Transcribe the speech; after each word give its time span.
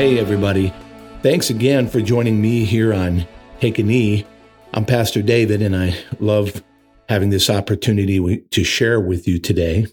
Hey, 0.00 0.18
everybody. 0.18 0.72
Thanks 1.20 1.50
again 1.50 1.86
for 1.86 2.00
joining 2.00 2.40
me 2.40 2.64
here 2.64 2.94
on 2.94 3.26
Take 3.60 3.78
a 3.78 3.82
Knee. 3.82 4.24
I'm 4.72 4.86
Pastor 4.86 5.20
David, 5.20 5.60
and 5.60 5.76
I 5.76 5.94
love 6.20 6.64
having 7.10 7.28
this 7.28 7.50
opportunity 7.50 8.38
to 8.38 8.64
share 8.64 8.98
with 8.98 9.28
you 9.28 9.38
today. 9.38 9.86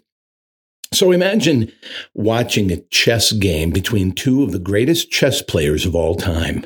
So 0.94 1.12
imagine 1.12 1.74
watching 2.14 2.72
a 2.72 2.80
chess 2.84 3.34
game 3.34 3.72
between 3.72 4.14
two 4.14 4.44
of 4.44 4.54
the 4.54 4.60
greatest 4.60 5.12
chess 5.12 5.42
players 5.42 5.86
of 5.86 5.94
all 5.94 6.16
time. 6.16 6.66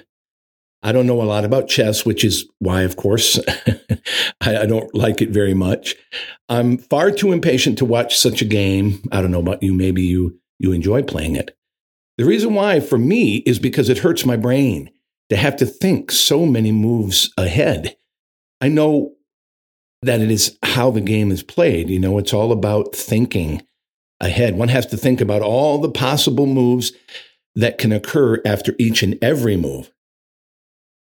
I 0.83 0.91
don't 0.91 1.07
know 1.07 1.19
a 1.19 1.23
lot 1.23 1.43
about 1.43 1.67
chess, 1.67 2.05
which 2.05 2.23
is 2.23 2.47
why, 2.59 2.83
of 2.83 2.95
course, 2.95 3.39
I, 4.41 4.67
don't 4.67 4.93
like 4.93 5.19
it 5.19 5.31
very 5.31 5.55
much. 5.55 5.95
I'm 6.47 6.77
far 6.77 7.09
too 7.09 7.31
impatient 7.31 7.79
to 7.79 7.85
watch 7.85 8.19
such 8.19 8.43
a 8.43 8.45
game. 8.45 9.01
I 9.11 9.19
don't 9.19 9.31
know 9.31 9.39
about 9.39 9.63
you. 9.63 9.73
Maybe 9.73 10.03
you, 10.03 10.39
you 10.59 10.73
enjoy 10.73 11.01
playing 11.01 11.37
it. 11.37 11.57
The 12.17 12.25
reason 12.25 12.53
why 12.53 12.79
for 12.79 12.97
me 12.97 13.37
is 13.37 13.59
because 13.59 13.89
it 13.89 13.99
hurts 13.99 14.25
my 14.25 14.35
brain 14.35 14.91
to 15.29 15.37
have 15.37 15.55
to 15.57 15.65
think 15.65 16.11
so 16.11 16.45
many 16.45 16.71
moves 16.71 17.31
ahead. 17.37 17.95
I 18.59 18.67
know 18.67 19.13
that 20.01 20.19
it 20.19 20.31
is 20.31 20.57
how 20.63 20.91
the 20.91 21.01
game 21.01 21.31
is 21.31 21.43
played. 21.43 21.89
You 21.89 21.99
know, 21.99 22.17
it's 22.17 22.33
all 22.33 22.51
about 22.51 22.95
thinking 22.95 23.61
ahead. 24.19 24.55
One 24.55 24.69
has 24.69 24.85
to 24.87 24.97
think 24.97 25.21
about 25.21 25.41
all 25.41 25.77
the 25.79 25.89
possible 25.89 26.45
moves 26.45 26.91
that 27.55 27.77
can 27.77 27.91
occur 27.91 28.41
after 28.45 28.75
each 28.77 29.03
and 29.03 29.17
every 29.21 29.57
move. 29.57 29.91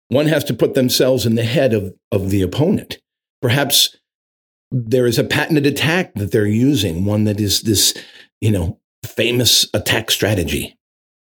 One 0.09 0.27
has 0.27 0.43
to 0.45 0.53
put 0.53 0.73
themselves 0.73 1.25
in 1.25 1.35
the 1.35 1.43
head 1.43 1.73
of, 1.73 1.93
of 2.11 2.29
the 2.29 2.41
opponent. 2.41 2.97
Perhaps 3.41 3.95
there 4.71 5.05
is 5.05 5.19
a 5.19 5.23
patented 5.23 5.65
attack 5.65 6.13
that 6.15 6.31
they're 6.31 6.45
using, 6.45 7.05
one 7.05 7.23
that 7.25 7.39
is 7.39 7.61
this, 7.61 7.95
you 8.41 8.51
know, 8.51 8.79
famous 9.05 9.67
attack 9.73 10.11
strategy. 10.11 10.78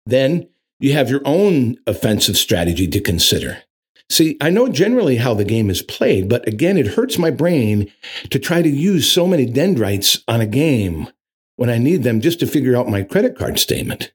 Then 0.06 0.48
you 0.80 0.94
have 0.94 1.10
your 1.10 1.22
own 1.26 1.78
offensive 1.88 2.38
strategy 2.38 2.88
to 2.88 3.00
consider. 3.00 3.64
See, 4.10 4.38
I 4.42 4.50
know 4.50 4.68
generally 4.68 5.16
how 5.16 5.34
the 5.34 5.46
game 5.46 5.70
is 5.70 5.82
played, 5.82 6.28
but 6.30 6.48
again, 6.48 6.78
it 6.78 6.88
hurts 6.88 7.18
my 7.18 7.32
brain 7.32 7.92
to 8.30 8.38
try 8.38 8.62
to 8.62 8.70
use 8.70 9.12
so 9.12 9.28
many 9.28 9.46
dendrites 9.46 10.22
on 10.28 10.42
a 10.42 10.46
game 10.46 11.08
when 11.56 11.70
I 11.70 11.78
need 11.78 12.04
them 12.04 12.22
just 12.22 12.40
to 12.42 12.48
figure 12.48 12.76
out 12.76 12.90
my 12.90 13.04
credit 13.04 13.38
card 13.38 13.60
statement. 13.60 14.12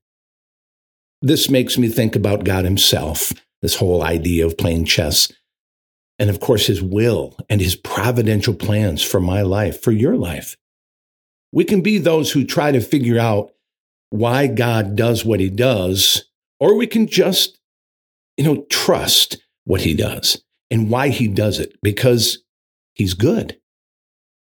This 1.22 1.50
makes 1.50 1.78
me 1.78 1.88
think 1.88 2.14
about 2.14 2.44
God 2.44 2.64
Himself, 2.64 3.32
this 3.62 3.76
whole 3.76 4.02
idea 4.02 4.46
of 4.46 4.58
playing 4.58 4.84
chess, 4.84 5.32
and 6.18 6.30
of 6.30 6.40
course, 6.40 6.66
His 6.66 6.82
will 6.82 7.36
and 7.48 7.60
His 7.60 7.76
providential 7.76 8.54
plans 8.54 9.02
for 9.02 9.20
my 9.20 9.42
life, 9.42 9.80
for 9.80 9.92
your 9.92 10.16
life. 10.16 10.56
We 11.50 11.64
can 11.64 11.80
be 11.80 11.98
those 11.98 12.32
who 12.32 12.44
try 12.44 12.72
to 12.72 12.80
figure 12.80 13.18
out 13.18 13.52
why 14.10 14.46
God 14.46 14.96
does 14.96 15.24
what 15.24 15.40
he 15.40 15.50
does, 15.50 16.24
or 16.60 16.74
we 16.74 16.86
can 16.86 17.06
just, 17.06 17.58
you 18.36 18.44
know, 18.44 18.64
trust 18.70 19.38
what 19.64 19.82
he 19.82 19.94
does 19.94 20.42
and 20.70 20.90
why 20.90 21.08
he 21.08 21.28
does 21.28 21.58
it 21.58 21.76
because 21.82 22.38
he's 22.94 23.14
good. 23.14 23.58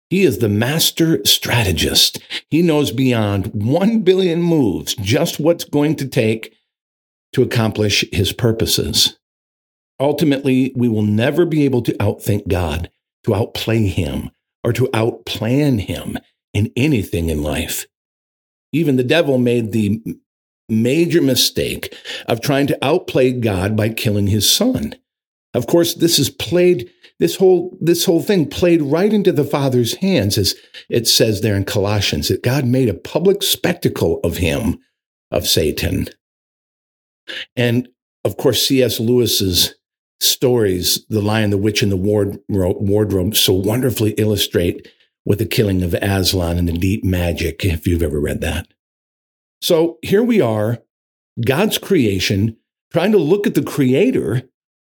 He 0.09 0.24
is 0.24 0.40
the 0.40 0.50
master 0.50 1.24
strategist. 1.26 2.20
He 2.50 2.62
knows 2.62 2.92
beyond 2.92 3.48
1 3.48 4.02
billion 4.02 4.42
moves 4.42 4.96
just 4.96 5.40
what's 5.40 5.64
going 5.64 5.96
to 5.98 6.08
take 6.08 6.54
to 7.34 7.42
accomplish 7.42 8.06
his 8.12 8.31
purposes. 8.31 9.18
Ultimately, 10.00 10.72
we 10.76 10.88
will 10.88 11.02
never 11.02 11.46
be 11.46 11.66
able 11.66 11.81
to 11.84 11.94
outthink 11.94 12.48
God, 12.48 12.92
to 13.26 13.34
outplay 13.34 13.88
him, 13.88 14.30
or 14.64 14.74
to 14.74 14.86
outplan 14.94 15.80
him 15.80 16.18
in 16.54 16.72
anything 16.76 17.30
in 17.30 17.42
life. 17.42 17.88
Even 18.74 18.98
the 18.98 19.04
devil 19.04 19.38
made 19.38 19.72
the 19.72 20.02
major 20.68 21.22
mistake 21.22 21.96
of 22.28 22.42
trying 22.42 22.68
to 22.68 22.78
outplay 22.86 23.31
God 23.31 23.78
by 23.78 23.90
killing 23.90 24.28
his 24.28 24.50
son. 24.50 24.96
Of 25.53 25.68
course, 25.68 25.94
this 25.94 26.18
is 26.18 26.31
played, 26.31 26.90
this 27.20 27.36
whole, 27.36 27.78
this 27.80 28.06
whole 28.06 28.24
thing 28.24 28.50
played 28.50 28.81
right 28.81 29.14
into 29.14 29.31
the 29.31 29.44
Father's 29.44 29.96
hands, 29.97 30.38
as 30.38 30.56
it 30.90 31.08
says 31.08 31.42
there 31.42 31.56
in 31.56 31.64
Colossians, 31.64 32.28
that 32.30 32.42
God 32.42 32.66
made 32.66 32.90
a 32.90 32.96
public 32.96 33.44
spectacle 33.44 34.20
of 34.24 34.38
him, 34.38 34.80
of 35.30 35.47
Satan. 35.47 36.09
And 37.56 37.88
of 38.26 38.38
course, 38.38 38.66
C.S. 38.66 39.00
Lewis's 39.00 39.76
stories, 40.20 41.06
The 41.09 41.22
Lion, 41.22 41.52
the 41.52 41.58
Witch, 41.58 41.84
and 41.84 41.92
the 41.92 41.97
Wardrobe, 41.97 43.36
so 43.36 43.53
wonderfully 43.53 44.12
illustrate 44.14 44.88
with 45.25 45.39
the 45.39 45.45
killing 45.45 45.81
of 45.81 45.94
Aslan 45.94 46.57
and 46.57 46.67
the 46.67 46.73
deep 46.73 47.03
magic, 47.03 47.63
if 47.63 47.88
you've 47.88 48.03
ever 48.03 48.19
read 48.19 48.41
that. 48.41 48.67
So 49.61 49.97
here 50.01 50.23
we 50.23 50.41
are, 50.41 50.79
God's 51.45 51.78
creation, 51.78 52.57
trying 52.91 53.11
to 53.13 53.17
look 53.17 53.47
at 53.47 53.56
the 53.56 53.63
creator 53.63 54.44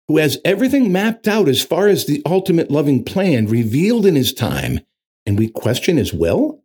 who 0.07 0.17
has 0.17 0.39
everything 0.43 0.91
mapped 0.91 1.27
out 1.27 1.47
as 1.47 1.63
far 1.63 1.87
as 1.87 2.05
the 2.05 2.21
ultimate 2.25 2.71
loving 2.71 3.03
plan 3.03 3.47
revealed 3.47 4.05
in 4.05 4.15
his 4.15 4.33
time, 4.33 4.79
and 5.25 5.37
we 5.37 5.47
question 5.47 5.97
his 5.97 6.13
will? 6.13 6.63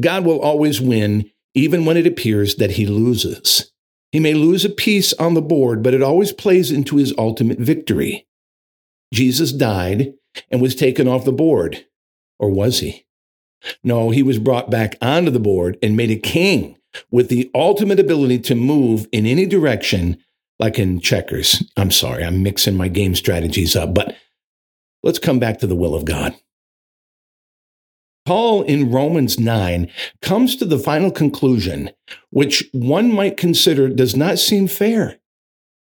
God 0.00 0.24
will 0.24 0.40
always 0.40 0.80
win, 0.80 1.30
even 1.54 1.84
when 1.84 1.96
it 1.96 2.06
appears 2.06 2.56
that 2.56 2.72
he 2.72 2.86
loses. 2.86 3.72
He 4.12 4.20
may 4.20 4.34
lose 4.34 4.64
a 4.64 4.70
piece 4.70 5.12
on 5.14 5.34
the 5.34 5.42
board, 5.42 5.82
but 5.82 5.94
it 5.94 6.02
always 6.02 6.32
plays 6.32 6.70
into 6.70 6.96
his 6.96 7.14
ultimate 7.18 7.58
victory. 7.58 8.26
Jesus 9.12 9.52
died 9.52 10.14
and 10.50 10.60
was 10.60 10.74
taken 10.74 11.08
off 11.08 11.24
the 11.24 11.32
board. 11.32 11.84
Or 12.38 12.50
was 12.50 12.80
he? 12.80 13.04
No, 13.82 14.10
he 14.10 14.22
was 14.22 14.38
brought 14.38 14.70
back 14.70 14.96
onto 15.02 15.30
the 15.30 15.40
board 15.40 15.78
and 15.82 15.96
made 15.96 16.10
a 16.10 16.16
king 16.16 16.76
with 17.10 17.28
the 17.28 17.50
ultimate 17.54 18.00
ability 18.00 18.38
to 18.38 18.54
move 18.54 19.06
in 19.12 19.26
any 19.26 19.46
direction, 19.46 20.18
like 20.58 20.78
in 20.78 21.00
checkers. 21.00 21.62
I'm 21.76 21.90
sorry, 21.90 22.24
I'm 22.24 22.42
mixing 22.42 22.76
my 22.76 22.88
game 22.88 23.14
strategies 23.14 23.76
up, 23.76 23.94
but 23.94 24.16
let's 25.02 25.18
come 25.18 25.38
back 25.38 25.58
to 25.58 25.66
the 25.66 25.76
will 25.76 25.94
of 25.94 26.04
God. 26.04 26.34
Paul 28.24 28.62
in 28.62 28.90
Romans 28.90 29.38
9 29.38 29.90
comes 30.20 30.54
to 30.56 30.66
the 30.66 30.78
final 30.78 31.10
conclusion, 31.10 31.90
which 32.30 32.68
one 32.72 33.10
might 33.10 33.38
consider 33.38 33.88
does 33.88 34.14
not 34.14 34.38
seem 34.38 34.68
fair. 34.68 35.18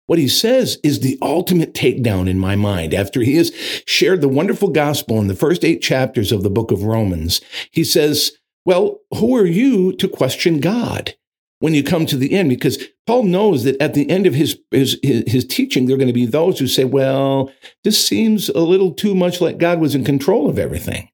What 0.09 0.19
he 0.19 0.27
says 0.27 0.79
is 0.83 1.01
the 1.01 1.17
ultimate 1.23 1.73
takedown 1.73 2.29
in 2.29 2.39
my 2.41 2.57
mind. 2.57 2.93
After 2.93 3.21
he 3.21 3.37
has 3.37 3.53
shared 3.87 4.21
the 4.21 4.29
wonderful 4.29 4.69
gospel 4.69 5.21
in 5.21 5.29
the 5.29 5.37
first 5.37 5.65
eight 5.65 5.81
chapters 5.81 6.33
of 6.33 6.43
the 6.43 6.51
book 6.51 6.73
of 6.73 6.83
Romans, 6.83 7.41
he 7.71 7.85
says, 7.85 8.33
Well, 8.65 8.99
who 9.15 9.37
are 9.37 9.47
you 9.47 9.93
to 9.93 10.09
question 10.09 10.59
God? 10.59 11.15
when 11.61 11.75
you 11.75 11.83
come 11.83 12.07
to 12.07 12.17
the 12.17 12.33
end, 12.35 12.49
because 12.49 12.79
Paul 13.07 13.25
knows 13.25 13.65
that 13.65 13.81
at 13.83 13.95
the 13.95 14.09
end 14.09 14.27
of 14.27 14.35
his, 14.35 14.59
his, 14.71 14.99
his 15.03 15.45
teaching, 15.47 15.87
there 15.87 15.95
are 15.95 15.99
going 15.99 16.07
to 16.07 16.13
be 16.13 16.27
those 16.27 16.59
who 16.59 16.67
say, 16.67 16.85
well, 16.85 17.51
this 17.85 18.05
seems 18.05 18.49
a 18.49 18.61
little 18.61 18.93
too 18.93 19.15
much 19.15 19.41
like 19.41 19.59
God 19.59 19.81
was 19.81 19.95
in 19.95 20.05
control 20.05 20.49
of 20.49 20.59
everything. 20.59 21.11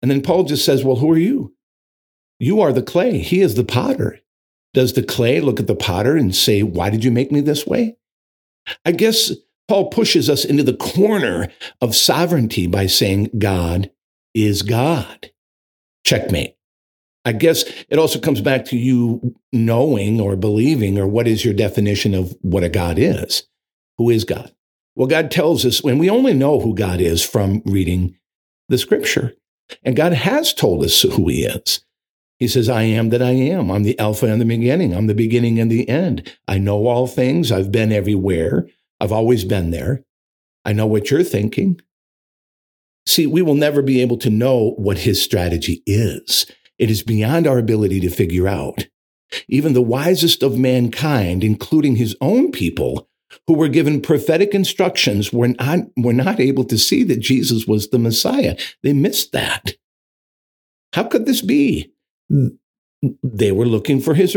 And 0.00 0.10
then 0.10 0.22
Paul 0.22 0.44
just 0.44 0.64
says, 0.64 0.82
well, 0.82 0.96
who 0.96 1.10
are 1.12 1.18
you? 1.18 1.54
You 2.40 2.60
are 2.60 2.72
the 2.72 2.82
clay. 2.82 3.18
He 3.18 3.40
is 3.40 3.54
the 3.54 3.64
potter. 3.64 4.18
Does 4.74 4.94
the 4.94 5.02
clay 5.02 5.40
look 5.40 5.60
at 5.60 5.68
the 5.68 5.76
potter 5.76 6.16
and 6.16 6.34
say, 6.34 6.62
why 6.62 6.90
did 6.90 7.04
you 7.04 7.12
make 7.12 7.30
me 7.30 7.40
this 7.40 7.66
way? 7.66 7.96
I 8.84 8.92
guess 8.92 9.32
Paul 9.68 9.88
pushes 9.90 10.28
us 10.28 10.44
into 10.44 10.62
the 10.62 10.76
corner 10.76 11.48
of 11.80 11.96
sovereignty 11.96 12.66
by 12.66 12.86
saying 12.86 13.30
God 13.38 13.90
is 14.34 14.62
God. 14.62 15.30
Checkmate. 16.04 16.56
I 17.24 17.32
guess 17.32 17.64
it 17.88 17.98
also 17.98 18.18
comes 18.18 18.40
back 18.40 18.64
to 18.66 18.76
you 18.76 19.36
knowing 19.52 20.20
or 20.20 20.34
believing, 20.34 20.98
or 20.98 21.06
what 21.06 21.28
is 21.28 21.44
your 21.44 21.54
definition 21.54 22.14
of 22.14 22.36
what 22.42 22.64
a 22.64 22.68
God 22.68 22.98
is? 22.98 23.44
Who 23.98 24.10
is 24.10 24.24
God? 24.24 24.52
Well, 24.96 25.06
God 25.06 25.30
tells 25.30 25.64
us 25.64 25.82
when 25.82 25.98
we 25.98 26.10
only 26.10 26.34
know 26.34 26.58
who 26.60 26.74
God 26.74 27.00
is 27.00 27.24
from 27.24 27.62
reading 27.64 28.16
the 28.68 28.78
scripture. 28.78 29.34
And 29.84 29.96
God 29.96 30.12
has 30.12 30.52
told 30.52 30.84
us 30.84 31.02
who 31.02 31.28
he 31.28 31.44
is. 31.44 31.84
He 32.42 32.48
says, 32.48 32.68
I 32.68 32.82
am 32.82 33.10
that 33.10 33.22
I 33.22 33.30
am. 33.30 33.70
I'm 33.70 33.84
the 33.84 33.96
Alpha 34.00 34.26
and 34.26 34.40
the 34.40 34.44
beginning. 34.44 34.92
I'm 34.92 35.06
the 35.06 35.14
beginning 35.14 35.60
and 35.60 35.70
the 35.70 35.88
end. 35.88 36.36
I 36.48 36.58
know 36.58 36.88
all 36.88 37.06
things. 37.06 37.52
I've 37.52 37.70
been 37.70 37.92
everywhere. 37.92 38.66
I've 38.98 39.12
always 39.12 39.44
been 39.44 39.70
there. 39.70 40.02
I 40.64 40.72
know 40.72 40.86
what 40.86 41.08
you're 41.08 41.22
thinking. 41.22 41.80
See, 43.06 43.28
we 43.28 43.42
will 43.42 43.54
never 43.54 43.80
be 43.80 44.02
able 44.02 44.16
to 44.16 44.28
know 44.28 44.74
what 44.76 44.98
his 44.98 45.22
strategy 45.22 45.84
is. 45.86 46.44
It 46.80 46.90
is 46.90 47.04
beyond 47.04 47.46
our 47.46 47.58
ability 47.58 48.00
to 48.00 48.10
figure 48.10 48.48
out. 48.48 48.88
Even 49.46 49.72
the 49.72 49.80
wisest 49.80 50.42
of 50.42 50.58
mankind, 50.58 51.44
including 51.44 51.94
his 51.94 52.16
own 52.20 52.50
people, 52.50 53.08
who 53.46 53.54
were 53.54 53.68
given 53.68 54.02
prophetic 54.02 54.52
instructions, 54.52 55.32
were 55.32 55.54
not, 55.60 55.78
were 55.96 56.12
not 56.12 56.40
able 56.40 56.64
to 56.64 56.76
see 56.76 57.04
that 57.04 57.20
Jesus 57.20 57.68
was 57.68 57.90
the 57.90 58.00
Messiah. 58.00 58.56
They 58.82 58.92
missed 58.92 59.30
that. 59.30 59.74
How 60.92 61.04
could 61.04 61.24
this 61.24 61.40
be? 61.40 61.91
They 63.22 63.50
were 63.50 63.66
looking 63.66 64.00
for 64.00 64.14
his 64.14 64.36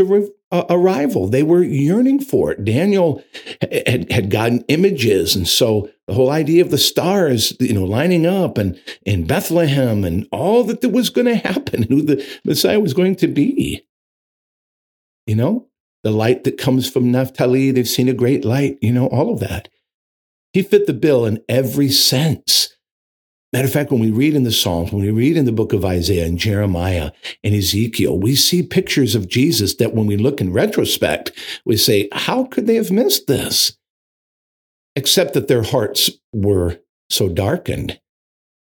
uh, 0.50 0.64
arrival. 0.68 1.28
They 1.28 1.42
were 1.42 1.62
yearning 1.62 2.20
for 2.20 2.52
it. 2.52 2.64
Daniel 2.64 3.22
had, 3.60 4.10
had 4.10 4.30
gotten 4.30 4.64
images. 4.68 5.36
And 5.36 5.46
so 5.46 5.88
the 6.06 6.14
whole 6.14 6.30
idea 6.30 6.62
of 6.62 6.70
the 6.70 6.78
stars, 6.78 7.56
you 7.60 7.72
know, 7.72 7.84
lining 7.84 8.26
up 8.26 8.58
and 8.58 8.80
in 9.04 9.26
Bethlehem 9.26 10.04
and 10.04 10.26
all 10.32 10.64
that 10.64 10.84
was 10.88 11.10
going 11.10 11.26
to 11.26 11.36
happen, 11.36 11.84
who 11.84 12.02
the 12.02 12.26
Messiah 12.44 12.80
was 12.80 12.94
going 12.94 13.16
to 13.16 13.28
be. 13.28 13.86
You 15.26 15.36
know, 15.36 15.68
the 16.04 16.12
light 16.12 16.44
that 16.44 16.58
comes 16.58 16.88
from 16.88 17.10
Naphtali. 17.10 17.70
They've 17.70 17.88
seen 17.88 18.08
a 18.08 18.14
great 18.14 18.44
light, 18.44 18.78
you 18.80 18.92
know, 18.92 19.06
all 19.08 19.32
of 19.32 19.40
that. 19.40 19.68
He 20.52 20.62
fit 20.62 20.86
the 20.86 20.94
bill 20.94 21.26
in 21.26 21.42
every 21.48 21.90
sense. 21.90 22.75
Matter 23.56 23.68
of 23.68 23.72
fact, 23.72 23.90
when 23.90 24.02
we 24.02 24.10
read 24.10 24.34
in 24.34 24.42
the 24.42 24.52
Psalms, 24.52 24.92
when 24.92 25.00
we 25.00 25.10
read 25.10 25.34
in 25.34 25.46
the 25.46 25.50
book 25.50 25.72
of 25.72 25.82
Isaiah 25.82 26.26
and 26.26 26.36
Jeremiah 26.36 27.10
and 27.42 27.54
Ezekiel, 27.54 28.18
we 28.18 28.36
see 28.36 28.62
pictures 28.62 29.14
of 29.14 29.28
Jesus 29.28 29.76
that 29.76 29.94
when 29.94 30.06
we 30.06 30.18
look 30.18 30.42
in 30.42 30.52
retrospect, 30.52 31.32
we 31.64 31.78
say, 31.78 32.10
how 32.12 32.44
could 32.44 32.66
they 32.66 32.74
have 32.74 32.90
missed 32.90 33.28
this? 33.28 33.78
Except 34.94 35.32
that 35.32 35.48
their 35.48 35.62
hearts 35.62 36.10
were 36.34 36.80
so 37.08 37.30
darkened 37.30 37.98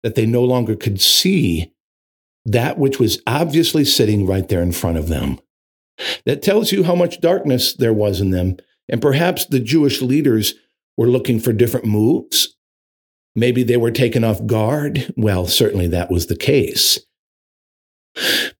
that 0.03 0.15
they 0.15 0.25
no 0.25 0.43
longer 0.43 0.75
could 0.75 0.99
see 0.99 1.71
that 2.43 2.77
which 2.77 2.99
was 2.99 3.21
obviously 3.25 3.85
sitting 3.85 4.27
right 4.27 4.49
there 4.49 4.61
in 4.61 4.73
front 4.73 4.97
of 4.97 5.07
them. 5.07 5.39
That 6.25 6.41
tells 6.41 6.73
you 6.73 6.83
how 6.83 6.95
much 6.95 7.21
darkness 7.21 7.73
there 7.73 7.93
was 7.93 8.19
in 8.19 8.31
them. 8.31 8.57
And 8.89 9.01
perhaps 9.01 9.45
the 9.45 9.61
Jewish 9.61 10.01
leaders 10.01 10.55
were 10.97 11.07
looking 11.07 11.39
for 11.39 11.53
different 11.53 11.85
moves. 11.85 12.57
Maybe 13.35 13.63
they 13.63 13.77
were 13.77 13.91
taken 13.91 14.23
off 14.23 14.45
guard. 14.45 15.13
Well, 15.17 15.47
certainly 15.47 15.87
that 15.87 16.11
was 16.11 16.27
the 16.27 16.35
case. 16.35 16.99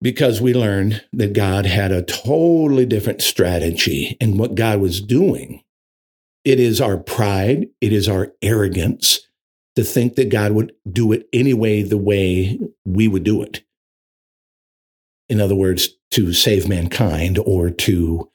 Because 0.01 0.41
we 0.41 0.53
learned 0.53 1.03
that 1.13 1.33
God 1.33 1.65
had 1.65 1.91
a 1.91 2.01
totally 2.01 2.85
different 2.85 3.21
strategy 3.21 4.17
in 4.19 4.37
what 4.37 4.55
God 4.55 4.79
was 4.79 4.99
doing. 4.99 5.61
It 6.43 6.59
is 6.59 6.81
our 6.81 6.97
pride, 6.97 7.67
it 7.79 7.93
is 7.93 8.09
our 8.09 8.33
arrogance 8.41 9.19
to 9.75 9.83
think 9.83 10.15
that 10.15 10.29
God 10.29 10.51
would 10.53 10.73
do 10.91 11.11
it 11.11 11.27
anyway 11.31 11.83
the 11.83 11.97
way 11.97 12.59
we 12.83 13.07
would 13.07 13.23
do 13.23 13.41
it 13.41 13.63
in 15.29 15.41
other 15.41 15.55
words, 15.55 15.89
to 16.11 16.33
save 16.33 16.67
mankind 16.67 17.39
or 17.39 17.69
to 17.71 18.29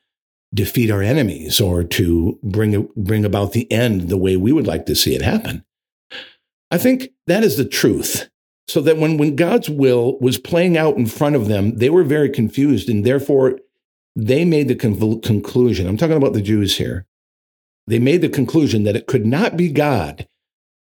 defeat 0.52 0.90
our 0.90 1.02
enemies 1.02 1.60
or 1.60 1.84
to 1.84 2.38
bring, 2.42 2.88
bring 2.96 3.24
about 3.24 3.52
the 3.52 3.70
end 3.70 4.08
the 4.08 4.16
way 4.16 4.36
we 4.36 4.52
would 4.52 4.66
like 4.66 4.86
to 4.86 4.96
see 4.96 5.14
it 5.14 5.22
happen. 5.22 5.64
I 6.70 6.78
think 6.78 7.08
that 7.26 7.44
is 7.44 7.56
the 7.56 7.64
truth. 7.64 8.28
So 8.66 8.82
that 8.82 8.98
when, 8.98 9.16
when 9.16 9.34
God's 9.34 9.70
will 9.70 10.18
was 10.20 10.36
playing 10.36 10.76
out 10.76 10.96
in 10.98 11.06
front 11.06 11.36
of 11.36 11.48
them, 11.48 11.76
they 11.76 11.88
were 11.88 12.04
very 12.04 12.28
confused 12.28 12.90
and 12.90 13.04
therefore 13.04 13.58
they 14.14 14.44
made 14.44 14.68
the 14.68 14.74
con- 14.74 15.22
conclusion. 15.22 15.86
I'm 15.86 15.96
talking 15.96 16.18
about 16.18 16.34
the 16.34 16.42
Jews 16.42 16.76
here. 16.76 17.06
They 17.86 17.98
made 17.98 18.20
the 18.20 18.28
conclusion 18.28 18.84
that 18.84 18.96
it 18.96 19.06
could 19.06 19.24
not 19.24 19.56
be 19.56 19.72
God 19.72 20.28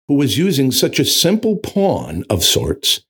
who 0.08 0.14
was 0.14 0.38
using 0.38 0.72
such 0.72 1.00
a 1.00 1.06
simple 1.06 1.58
pawn 1.58 2.24
of 2.30 2.44
sorts 2.44 3.02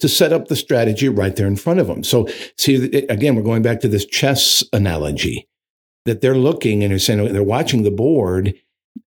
to 0.00 0.08
set 0.08 0.32
up 0.32 0.48
the 0.48 0.56
strategy 0.56 1.08
right 1.08 1.36
there 1.36 1.46
in 1.46 1.56
front 1.56 1.80
of 1.80 1.86
them. 1.86 2.04
So, 2.04 2.28
see, 2.58 3.06
again, 3.08 3.36
we're 3.36 3.42
going 3.42 3.62
back 3.62 3.80
to 3.80 3.88
this 3.88 4.04
chess 4.04 4.62
analogy 4.72 5.48
that 6.04 6.20
they're 6.20 6.36
looking 6.36 6.82
and 6.82 6.90
they're 6.90 6.98
saying 6.98 7.32
they're 7.32 7.42
watching 7.42 7.82
the 7.82 7.90
board 7.90 8.54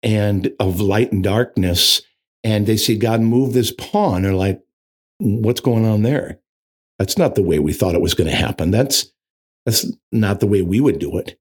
and 0.02 0.52
of 0.60 0.80
light 0.82 1.12
and 1.12 1.24
darkness, 1.24 2.02
and 2.44 2.66
they 2.66 2.78
see 2.78 2.98
God 2.98 3.22
move 3.22 3.54
this 3.54 3.72
pawn. 3.72 4.22
They're 4.24 4.34
like, 4.34 4.62
"What's 5.20 5.62
going 5.62 5.86
on 5.86 6.04
there?" 6.04 6.40
That's 7.00 7.18
not 7.18 7.36
the 7.36 7.44
way 7.44 7.60
we 7.60 7.74
thought 7.74 7.96
it 7.96 8.02
was 8.02 8.14
going 8.14 8.30
to 8.30 8.36
happen. 8.36 8.72
That's 8.72 9.12
that's 9.66 9.92
not 10.12 10.40
the 10.40 10.48
way 10.48 10.62
we 10.62 10.80
would 10.80 11.00
do 11.00 11.18
it. 11.18 11.38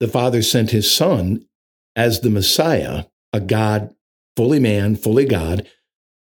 The 0.00 0.08
Father 0.08 0.42
sent 0.42 0.70
His 0.70 0.90
Son 0.90 1.46
as 1.94 2.20
the 2.20 2.30
Messiah, 2.30 3.04
a 3.32 3.40
God, 3.40 3.94
fully 4.36 4.58
man, 4.58 4.96
fully 4.96 5.24
God, 5.24 5.68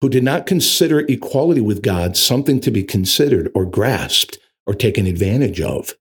who 0.02 0.10
did 0.10 0.24
not 0.24 0.46
consider 0.46 1.02
equality 1.02 1.62
with 1.62 1.82
God 1.82 2.16
something 2.16 2.60
to 2.62 2.72
be 2.72 2.84
considered 2.84 3.52
or 3.54 3.66
grasped 3.66 4.40
or 4.66 4.74
taken 4.74 5.06
advantage 5.06 5.60
of. 5.62 5.94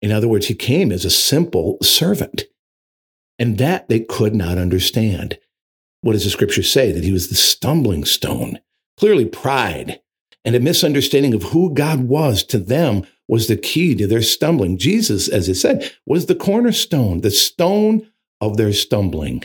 In 0.00 0.12
other 0.12 0.28
words, 0.28 0.46
he 0.46 0.54
came 0.54 0.92
as 0.92 1.04
a 1.04 1.10
simple 1.10 1.78
servant. 1.82 2.44
And 3.38 3.58
that 3.58 3.88
they 3.88 4.00
could 4.00 4.34
not 4.34 4.58
understand. 4.58 5.38
What 6.00 6.12
does 6.12 6.24
the 6.24 6.30
scripture 6.30 6.62
say? 6.62 6.92
That 6.92 7.04
he 7.04 7.12
was 7.12 7.28
the 7.28 7.34
stumbling 7.34 8.04
stone. 8.04 8.60
Clearly, 8.98 9.26
pride 9.26 10.00
and 10.44 10.54
a 10.54 10.60
misunderstanding 10.60 11.34
of 11.34 11.42
who 11.44 11.74
God 11.74 12.04
was 12.04 12.42
to 12.44 12.58
them 12.58 13.06
was 13.28 13.46
the 13.46 13.56
key 13.56 13.94
to 13.96 14.06
their 14.06 14.22
stumbling. 14.22 14.78
Jesus, 14.78 15.28
as 15.28 15.48
it 15.48 15.56
said, 15.56 15.92
was 16.06 16.26
the 16.26 16.34
cornerstone, 16.34 17.20
the 17.20 17.30
stone 17.30 18.10
of 18.40 18.56
their 18.56 18.72
stumbling. 18.72 19.44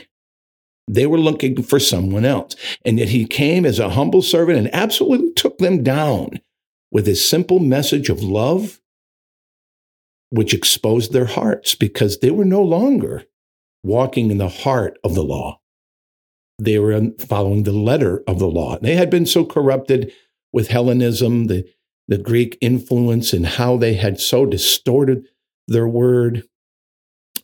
They 0.88 1.06
were 1.06 1.18
looking 1.18 1.62
for 1.62 1.80
someone 1.80 2.24
else. 2.24 2.56
And 2.84 2.98
yet 2.98 3.08
he 3.08 3.26
came 3.26 3.66
as 3.66 3.78
a 3.78 3.90
humble 3.90 4.22
servant 4.22 4.58
and 4.58 4.74
absolutely 4.74 5.32
took 5.32 5.58
them 5.58 5.82
down 5.82 6.40
with 6.90 7.06
his 7.06 7.26
simple 7.26 7.58
message 7.58 8.08
of 8.08 8.22
love, 8.22 8.80
which 10.30 10.54
exposed 10.54 11.12
their 11.12 11.26
hearts 11.26 11.74
because 11.74 12.18
they 12.18 12.30
were 12.30 12.44
no 12.44 12.62
longer 12.62 13.24
walking 13.82 14.30
in 14.30 14.38
the 14.38 14.48
heart 14.48 14.98
of 15.04 15.14
the 15.14 15.24
law. 15.24 15.60
They 16.58 16.78
were 16.78 17.10
following 17.18 17.64
the 17.64 17.72
letter 17.72 18.22
of 18.26 18.38
the 18.38 18.46
law. 18.46 18.78
They 18.78 18.94
had 18.94 19.10
been 19.10 19.26
so 19.26 19.44
corrupted 19.44 20.12
with 20.52 20.68
Hellenism, 20.68 21.46
the, 21.46 21.68
the 22.06 22.18
Greek 22.18 22.56
influence, 22.60 23.32
and 23.32 23.44
how 23.44 23.76
they 23.76 23.94
had 23.94 24.20
so 24.20 24.46
distorted 24.46 25.26
their 25.66 25.88
word 25.88 26.44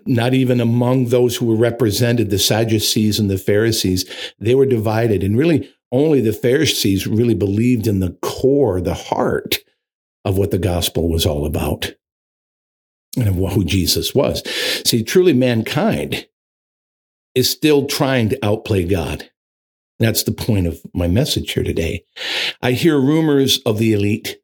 not 0.06 0.34
even 0.34 0.60
among 0.60 1.06
those 1.06 1.36
who 1.36 1.46
were 1.46 1.56
represented, 1.56 2.30
the 2.30 2.38
Sadducees 2.38 3.18
and 3.18 3.30
the 3.30 3.38
Pharisees, 3.38 4.10
they 4.38 4.54
were 4.54 4.66
divided. 4.66 5.22
And 5.22 5.36
really, 5.36 5.70
only 5.92 6.20
the 6.20 6.32
Pharisees 6.32 7.06
really 7.06 7.34
believed 7.34 7.86
in 7.86 8.00
the 8.00 8.16
core, 8.22 8.80
the 8.80 8.94
heart 8.94 9.58
of 10.24 10.38
what 10.38 10.50
the 10.50 10.58
gospel 10.58 11.08
was 11.08 11.26
all 11.26 11.44
about 11.44 11.94
and 13.16 13.28
of 13.28 13.52
who 13.52 13.64
Jesus 13.64 14.14
was. 14.14 14.42
See, 14.84 15.02
truly, 15.02 15.32
mankind 15.32 16.26
is 17.34 17.50
still 17.50 17.86
trying 17.86 18.28
to 18.30 18.44
outplay 18.44 18.84
God. 18.84 19.30
That's 19.98 20.22
the 20.22 20.32
point 20.32 20.66
of 20.66 20.80
my 20.94 21.08
message 21.08 21.52
here 21.52 21.62
today. 21.62 22.04
I 22.62 22.72
hear 22.72 22.98
rumors 22.98 23.58
of 23.66 23.78
the 23.78 23.92
elite 23.92 24.38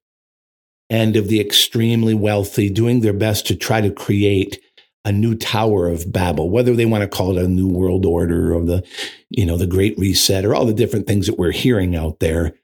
and 0.91 1.17
of 1.17 1.29
the 1.29 1.41
extremely 1.41 2.15
wealthy 2.15 2.71
doing 2.71 3.01
their 3.01 3.13
best 3.13 3.47
to 3.47 3.57
try 3.57 3.81
to 3.81 3.91
create 3.91 4.61
a 5.05 5.13
new 5.13 5.35
Tower 5.35 5.89
of 5.89 6.13
Babel, 6.13 6.51
whether 6.51 6.75
they 6.75 6.85
want 6.85 7.03
to 7.03 7.09
call 7.09 7.37
it 7.37 7.45
a 7.45 7.49
new 7.49 7.69
world 7.69 8.05
order 8.05 8.55
or 8.55 8.65
the, 8.65 8.85
you 9.31 9.47
know, 9.47 9.57
the 9.57 9.67
Great 9.67 9.97
Reset 9.99 10.45
or 10.45 10.55
all 10.55 10.67
the 10.67 10.75
different 10.75 11.07
things 11.07 11.27
that 11.27 11.39
we're 11.39 11.53
hearing 11.53 11.95
out 11.95 12.19
there, 12.19 12.55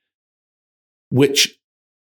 which 1.11 1.57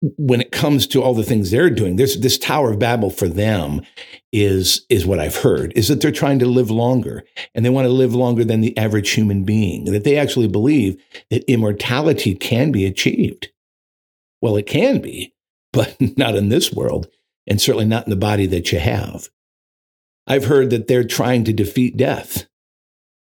when 0.01 0.41
it 0.41 0.51
comes 0.51 0.87
to 0.87 1.01
all 1.01 1.13
the 1.13 1.23
things 1.23 1.51
they're 1.51 1.69
doing, 1.69 1.95
there's 1.95 2.19
this 2.19 2.37
Tower 2.37 2.71
of 2.71 2.79
Babel 2.79 3.09
for 3.09 3.27
them 3.27 3.81
is 4.31 4.85
is 4.89 5.05
what 5.05 5.19
I've 5.19 5.35
heard 5.35 5.73
is 5.75 5.87
that 5.89 6.01
they're 6.01 6.11
trying 6.11 6.39
to 6.39 6.45
live 6.45 6.71
longer 6.71 7.23
and 7.53 7.63
they 7.63 7.69
want 7.69 7.85
to 7.85 7.91
live 7.91 8.15
longer 8.15 8.43
than 8.43 8.61
the 8.61 8.75
average 8.77 9.11
human 9.11 9.43
being. 9.43 9.85
That 9.85 10.03
they 10.03 10.17
actually 10.17 10.47
believe 10.47 11.01
that 11.29 11.49
immortality 11.51 12.33
can 12.33 12.71
be 12.71 12.85
achieved. 12.85 13.49
Well, 14.41 14.57
it 14.57 14.65
can 14.65 15.01
be, 15.01 15.33
but 15.71 15.95
not 16.17 16.35
in 16.35 16.49
this 16.49 16.71
world, 16.71 17.07
and 17.45 17.61
certainly 17.61 17.85
not 17.85 18.05
in 18.05 18.09
the 18.09 18.15
body 18.15 18.47
that 18.47 18.71
you 18.71 18.79
have. 18.79 19.29
I've 20.25 20.45
heard 20.45 20.71
that 20.71 20.87
they're 20.87 21.03
trying 21.03 21.43
to 21.45 21.53
defeat 21.53 21.97
death. 21.97 22.47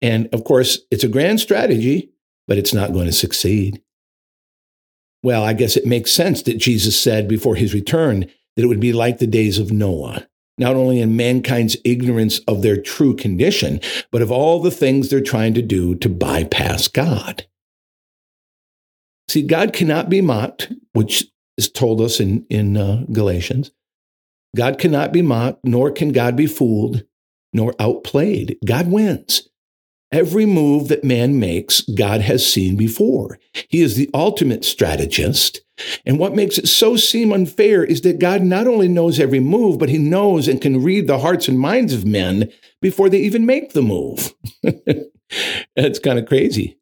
And 0.02 0.30
of 0.34 0.44
course, 0.44 0.80
it's 0.92 1.04
a 1.04 1.10
grand 1.10 1.40
strategy, 1.40 2.12
but 2.48 2.58
it's 2.58 2.74
not 2.74 2.94
going 2.94 3.06
to 3.06 3.12
succeed. 3.12 3.82
Well, 5.26 5.44
I 5.44 5.54
guess 5.54 5.76
it 5.76 5.88
makes 5.88 6.12
sense 6.12 6.44
that 6.44 6.60
Jesus 6.60 7.02
said 7.02 7.28
before 7.28 7.56
his 7.56 7.74
return 7.74 8.28
that 8.56 8.62
it 8.62 8.68
would 8.68 8.80
be 8.80 8.94
like 8.94 9.18
the 9.18 9.26
days 9.26 9.58
of 9.58 9.72
Noah, 9.72 10.28
not 10.60 10.76
only 10.76 11.02
in 11.02 11.16
mankind's 11.16 11.76
ignorance 11.84 12.38
of 12.48 12.62
their 12.62 12.80
true 12.80 13.16
condition, 13.16 13.80
but 14.12 14.22
of 14.22 14.32
all 14.32 14.62
the 14.62 14.70
things 14.70 15.10
they're 15.10 15.22
trying 15.22 15.56
to 15.56 15.64
do 15.64 15.96
to 15.96 16.10
bypass 16.10 16.88
God. 16.88 17.48
See, 19.28 19.42
God 19.42 19.74
cannot 19.74 20.12
be 20.12 20.22
mocked, 20.22 20.72
which 20.94 21.26
is 21.58 21.72
told 21.72 22.02
us 22.02 22.20
in, 22.20 22.46
in 22.52 22.78
uh, 22.78 23.06
Galatians. 23.12 23.72
God 24.56 24.78
cannot 24.78 25.12
be 25.12 25.24
mocked, 25.24 25.62
nor 25.64 25.90
can 25.90 26.12
God 26.12 26.36
be 26.36 26.46
fooled, 26.46 27.04
nor 27.52 27.74
outplayed. 27.80 28.60
God 28.64 28.92
wins. 28.92 29.50
Every 30.16 30.46
move 30.46 30.88
that 30.88 31.04
man 31.04 31.42
makes, 31.42 31.82
God 31.82 32.22
has 32.22 32.48
seen 32.50 32.78
before. 32.78 33.38
He 33.68 33.82
is 33.82 33.98
the 33.98 34.10
ultimate 34.14 34.64
strategist. 34.64 35.60
And 36.06 36.18
what 36.18 36.34
makes 36.34 36.58
it 36.58 36.70
so 36.70 36.96
seem 36.96 37.34
unfair 37.34 37.84
is 37.84 38.00
that 38.04 38.20
God 38.20 38.42
not 38.42 38.66
only 38.66 38.88
knows 38.88 39.20
every 39.20 39.42
move, 39.42 39.78
but 39.78 39.90
he 39.90 39.98
knows 39.98 40.48
and 40.48 40.62
can 40.62 40.82
read 40.82 41.08
the 41.08 41.20
hearts 41.20 41.50
and 41.50 41.60
minds 41.60 41.94
of 41.94 42.06
men 42.06 42.50
before 42.82 43.10
they 43.10 43.18
even 43.18 43.46
make 43.46 43.74
the 43.74 43.82
move. 43.82 44.34
It's 45.76 46.00
kind 46.00 46.18
of 46.20 46.28
crazy. 46.28 46.78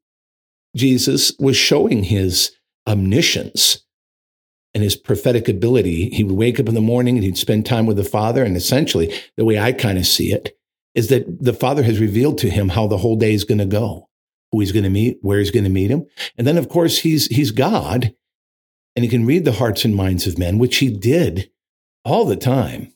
Jesus 0.75 1.31
was 1.39 1.55
showing 1.55 2.03
his 2.03 2.51
omniscience 2.87 3.83
and 4.75 4.83
his 4.83 4.95
prophetic 4.97 5.47
ability. 5.47 6.09
He 6.09 6.23
would 6.23 6.35
wake 6.35 6.59
up 6.59 6.67
in 6.67 6.75
the 6.75 6.81
morning 6.81 7.15
and 7.15 7.23
he'd 7.23 7.37
spend 7.37 7.65
time 7.65 7.85
with 7.85 7.97
the 7.97 8.03
Father. 8.03 8.43
And 8.43 8.57
essentially, 8.57 9.11
the 9.37 9.45
way 9.45 9.57
I 9.57 9.71
kind 9.71 9.97
of 9.97 10.05
see 10.05 10.31
it 10.33 10.55
is 10.95 11.09
that 11.09 11.25
the 11.43 11.53
Father 11.53 11.83
has 11.83 11.99
revealed 11.99 12.37
to 12.39 12.49
him 12.49 12.69
how 12.69 12.87
the 12.87 12.97
whole 12.97 13.15
day 13.15 13.33
is 13.33 13.43
going 13.43 13.57
to 13.57 13.65
go, 13.65 14.09
who 14.51 14.59
he's 14.59 14.71
going 14.71 14.83
to 14.83 14.89
meet, 14.89 15.17
where 15.21 15.39
he's 15.39 15.51
going 15.51 15.63
to 15.63 15.69
meet 15.69 15.89
him. 15.89 16.05
And 16.37 16.45
then, 16.45 16.57
of 16.57 16.69
course, 16.69 16.99
he's, 16.99 17.27
he's 17.27 17.51
God 17.51 18.13
and 18.95 19.03
he 19.03 19.09
can 19.09 19.25
read 19.25 19.43
the 19.45 19.53
hearts 19.53 19.85
and 19.85 19.95
minds 19.95 20.27
of 20.27 20.37
men, 20.37 20.59
which 20.59 20.77
he 20.77 20.89
did 20.89 21.49
all 22.05 22.25
the 22.25 22.35
time. 22.35 22.93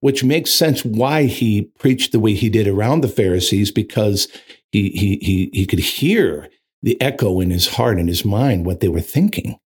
which 0.00 0.24
makes 0.24 0.50
sense 0.50 0.84
why 0.84 1.24
he 1.24 1.62
preached 1.78 2.12
the 2.12 2.20
way 2.20 2.34
he 2.34 2.48
did 2.48 2.66
around 2.66 3.00
the 3.00 3.08
Pharisees 3.08 3.70
because 3.70 4.28
he, 4.72 4.90
he, 4.90 5.18
he, 5.20 5.50
he 5.52 5.66
could 5.66 5.78
hear 5.78 6.48
the 6.82 7.00
echo 7.00 7.40
in 7.40 7.50
his 7.50 7.68
heart 7.68 7.98
and 7.98 8.08
his 8.08 8.24
mind 8.24 8.64
what 8.64 8.80
they 8.80 8.88
were 8.88 9.00
thinking. 9.00 9.58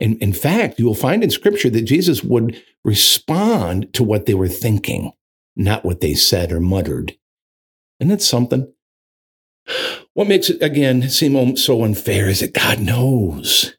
And 0.00 0.20
in 0.22 0.32
fact, 0.32 0.78
you 0.78 0.86
will 0.86 0.94
find 0.94 1.22
in 1.22 1.30
scripture 1.30 1.70
that 1.70 1.82
Jesus 1.82 2.22
would 2.22 2.60
respond 2.84 3.92
to 3.94 4.04
what 4.04 4.26
they 4.26 4.34
were 4.34 4.48
thinking, 4.48 5.12
not 5.56 5.84
what 5.84 6.00
they 6.00 6.14
said 6.14 6.52
or 6.52 6.60
muttered. 6.60 7.16
And 7.98 8.10
that's 8.10 8.26
something. 8.26 8.72
What 10.12 10.28
makes 10.28 10.50
it, 10.50 10.62
again, 10.62 11.08
seem 11.08 11.56
so 11.56 11.82
unfair 11.82 12.28
is 12.28 12.40
that 12.40 12.54
God 12.54 12.80
knows. 12.80 13.76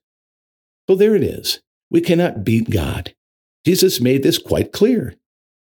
So 0.90 0.96
there 0.96 1.16
it 1.16 1.24
is. 1.24 1.62
We 1.90 2.02
cannot 2.02 2.44
beat 2.44 2.70
God. 2.70 3.14
Jesus 3.66 4.02
made 4.02 4.24
this 4.24 4.38
quite 4.38 4.72
clear. 4.72 5.16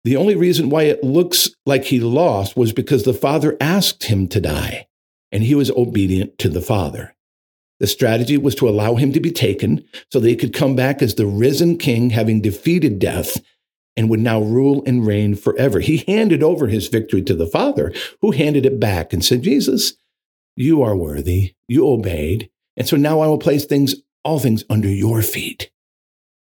The 0.04 0.16
only 0.16 0.36
reason 0.36 0.70
why 0.70 0.84
it 0.84 1.02
looks 1.04 1.50
like 1.66 1.84
he 1.84 2.00
lost 2.00 2.56
was 2.56 2.72
because 2.72 3.02
the 3.02 3.12
Father 3.12 3.56
asked 3.60 4.04
him 4.04 4.28
to 4.28 4.40
die, 4.40 4.86
and 5.32 5.42
he 5.42 5.54
was 5.54 5.70
obedient 5.70 6.38
to 6.38 6.48
the 6.48 6.60
Father. 6.60 7.14
The 7.80 7.86
strategy 7.86 8.36
was 8.36 8.54
to 8.56 8.68
allow 8.68 8.94
him 8.94 9.12
to 9.12 9.20
be 9.20 9.30
taken 9.30 9.84
so 10.10 10.20
that 10.20 10.28
he 10.28 10.36
could 10.36 10.54
come 10.54 10.74
back 10.74 11.02
as 11.02 11.14
the 11.14 11.26
risen 11.26 11.76
king, 11.76 12.10
having 12.10 12.40
defeated 12.40 12.98
death, 12.98 13.40
and 13.98 14.08
would 14.08 14.20
now 14.20 14.40
rule 14.40 14.84
and 14.86 15.04
reign 15.04 15.34
forever. 15.34 15.80
He 15.80 16.04
handed 16.06 16.40
over 16.40 16.68
his 16.68 16.86
victory 16.86 17.20
to 17.22 17.34
the 17.34 17.48
Father, 17.48 17.92
who 18.22 18.30
handed 18.30 18.64
it 18.64 18.78
back 18.78 19.12
and 19.12 19.24
said, 19.24 19.42
Jesus, 19.42 19.94
you 20.54 20.82
are 20.82 20.94
worthy. 20.94 21.56
You 21.66 21.88
obeyed. 21.88 22.48
And 22.76 22.86
so 22.86 22.96
now 22.96 23.18
I 23.18 23.26
will 23.26 23.38
place 23.38 23.64
things, 23.64 23.96
all 24.22 24.38
things 24.38 24.62
under 24.70 24.88
your 24.88 25.20
feet. 25.22 25.72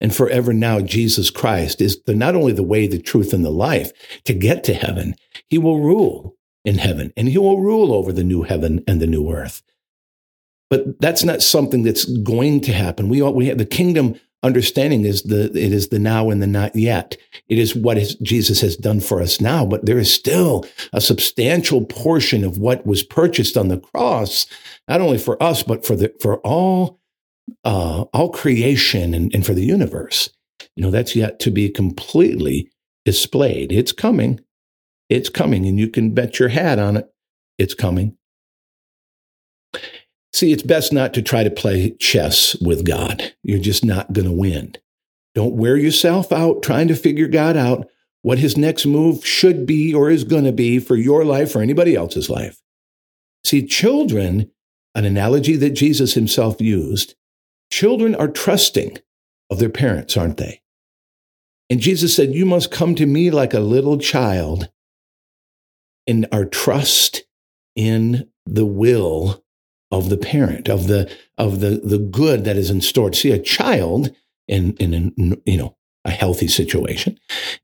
And 0.01 0.15
forever 0.15 0.53
now, 0.53 0.81
Jesus 0.81 1.31
Christ 1.31 1.81
is 1.81 2.03
the, 2.03 2.15
not 2.17 2.35
only 2.35 2.53
the 2.53 2.65
way, 2.65 2.89
the 2.89 3.01
truth, 3.01 3.33
and 3.33 3.45
the 3.45 3.51
life 3.51 3.93
to 4.25 4.35
get 4.35 4.65
to 4.65 4.75
heaven, 4.75 5.15
he 5.49 5.57
will 5.57 5.79
rule 5.79 6.37
in 6.65 6.79
heaven 6.79 7.13
and 7.17 7.29
he 7.29 7.39
will 7.39 7.61
rule 7.61 7.93
over 7.93 8.13
the 8.13 8.25
new 8.25 8.43
heaven 8.43 8.83
and 8.89 9.01
the 9.01 9.07
new 9.07 9.31
earth. 9.31 9.63
But 10.71 11.01
that's 11.01 11.23
not 11.23 11.41
something 11.41 11.85
that's 11.85 12.05
going 12.05 12.63
to 12.63 12.73
happen. 12.73 13.09
We, 13.09 13.23
all, 13.23 13.33
we 13.33 13.47
have 13.47 13.59
the 13.59 13.65
kingdom 13.65 14.19
understanding 14.45 15.05
is 15.05 15.23
the 15.23 15.47
it 15.47 15.73
is 15.73 15.89
the 15.89 15.99
now 15.99 16.31
and 16.31 16.41
the 16.41 16.47
not 16.47 16.77
yet. 16.77 17.17
It 17.49 17.59
is 17.59 17.75
what 17.75 17.99
is, 17.99 18.15
Jesus 18.17 18.61
has 18.61 18.77
done 18.77 19.01
for 19.01 19.21
us 19.21 19.41
now, 19.41 19.65
but 19.65 19.87
there 19.87 19.99
is 19.99 20.13
still 20.13 20.65
a 20.93 21.01
substantial 21.01 21.85
portion 21.87 22.45
of 22.45 22.59
what 22.59 22.87
was 22.87 23.03
purchased 23.03 23.57
on 23.57 23.69
the 23.69 23.79
cross, 23.79 24.47
not 24.87 25.01
only 25.01 25.19
for 25.19 25.43
us 25.43 25.63
but 25.63 25.85
for 25.85 25.97
the 25.97 26.15
for 26.21 26.39
all 26.39 27.01
uh, 27.65 28.03
all 28.13 28.31
creation 28.31 29.15
and, 29.15 29.35
and 29.35 29.45
for 29.45 29.55
the 29.55 29.65
universe. 29.65 30.29
You 30.77 30.85
know 30.85 30.91
that's 30.91 31.17
yet 31.17 31.41
to 31.41 31.51
be 31.51 31.69
completely 31.69 32.71
displayed. 33.05 33.73
It's 33.73 33.93
coming, 33.93 34.41
it's 35.09 35.29
coming, 35.29 35.67
and 35.67 35.79
you 35.79 35.89
can 35.89 36.13
bet 36.13 36.39
your 36.39 36.51
hat 36.51 36.79
on 36.79 36.97
it. 36.97 37.09
It's 37.59 37.75
coming. 37.75 38.17
See, 40.35 40.51
it's 40.51 40.65
best 40.65 40.93
not 40.93 41.15
to 41.15 41.23
try 41.23 41.45
to 41.45 41.51
play 41.51 41.91
chess 42.01 42.57
with 42.61 42.85
God. 42.85 43.33
You're 43.45 43.61
just 43.61 43.85
not 43.85 44.13
going 44.13 44.27
to 44.27 44.33
win. 44.33 44.75
Don't 45.37 45.55
wear 45.55 45.77
yourself 45.77 46.33
out 46.33 46.61
trying 46.61 46.89
to 46.89 46.97
figure 46.97 47.29
God 47.29 47.57
out 47.57 47.89
what 48.23 48.41
his 48.41 48.57
next 48.57 48.85
move 48.85 49.25
should 49.25 49.65
be 49.65 49.95
or 49.95 50.11
is 50.11 50.25
going 50.25 50.43
to 50.43 50.53
be 50.53 50.81
for 50.81 50.97
your 50.97 51.25
life 51.25 51.55
or 51.55 51.61
anybody 51.61 51.95
else's 51.95 52.29
life. 52.29 52.61
See, 53.45 53.65
children, 53.65 54.51
an 54.97 55.05
analogy 55.05 55.55
that 55.55 55.71
Jesus 55.71 56.15
himself 56.15 56.61
used, 56.61 57.15
children 57.71 58.17
are 58.17 58.27
trusting 58.27 58.99
of 59.51 59.61
their 59.61 59.71
parents, 59.71 60.17
aren't 60.17 60.39
they? 60.39 60.63
And 61.71 61.79
Jesus 61.79 62.17
said, 62.17 62.35
You 62.35 62.45
must 62.45 62.73
come 62.73 62.97
to 62.97 63.07
me 63.07 63.31
like 63.31 63.55
a 63.55 63.61
little 63.61 63.99
child 63.99 64.69
and 66.09 66.27
our 66.33 66.45
trust 66.45 67.23
in 67.77 68.29
the 68.47 68.67
will 68.67 69.44
of 69.95 70.09
the 70.09 70.17
parent, 70.17 70.69
of 70.69 70.89
the 70.89 71.11
of 71.39 71.61
the 71.61 71.81
the 71.85 71.99
good 71.99 72.45
that 72.45 72.57
is 72.57 72.69
in 72.69 72.81
store. 72.81 73.13
See, 73.13 73.31
a 73.31 73.39
child 73.39 74.15
in 74.49 74.75
in 74.79 75.41
you 75.47 75.57
know 75.57 75.77
a 76.05 76.11
healthy 76.11 76.49
situation 76.49 77.19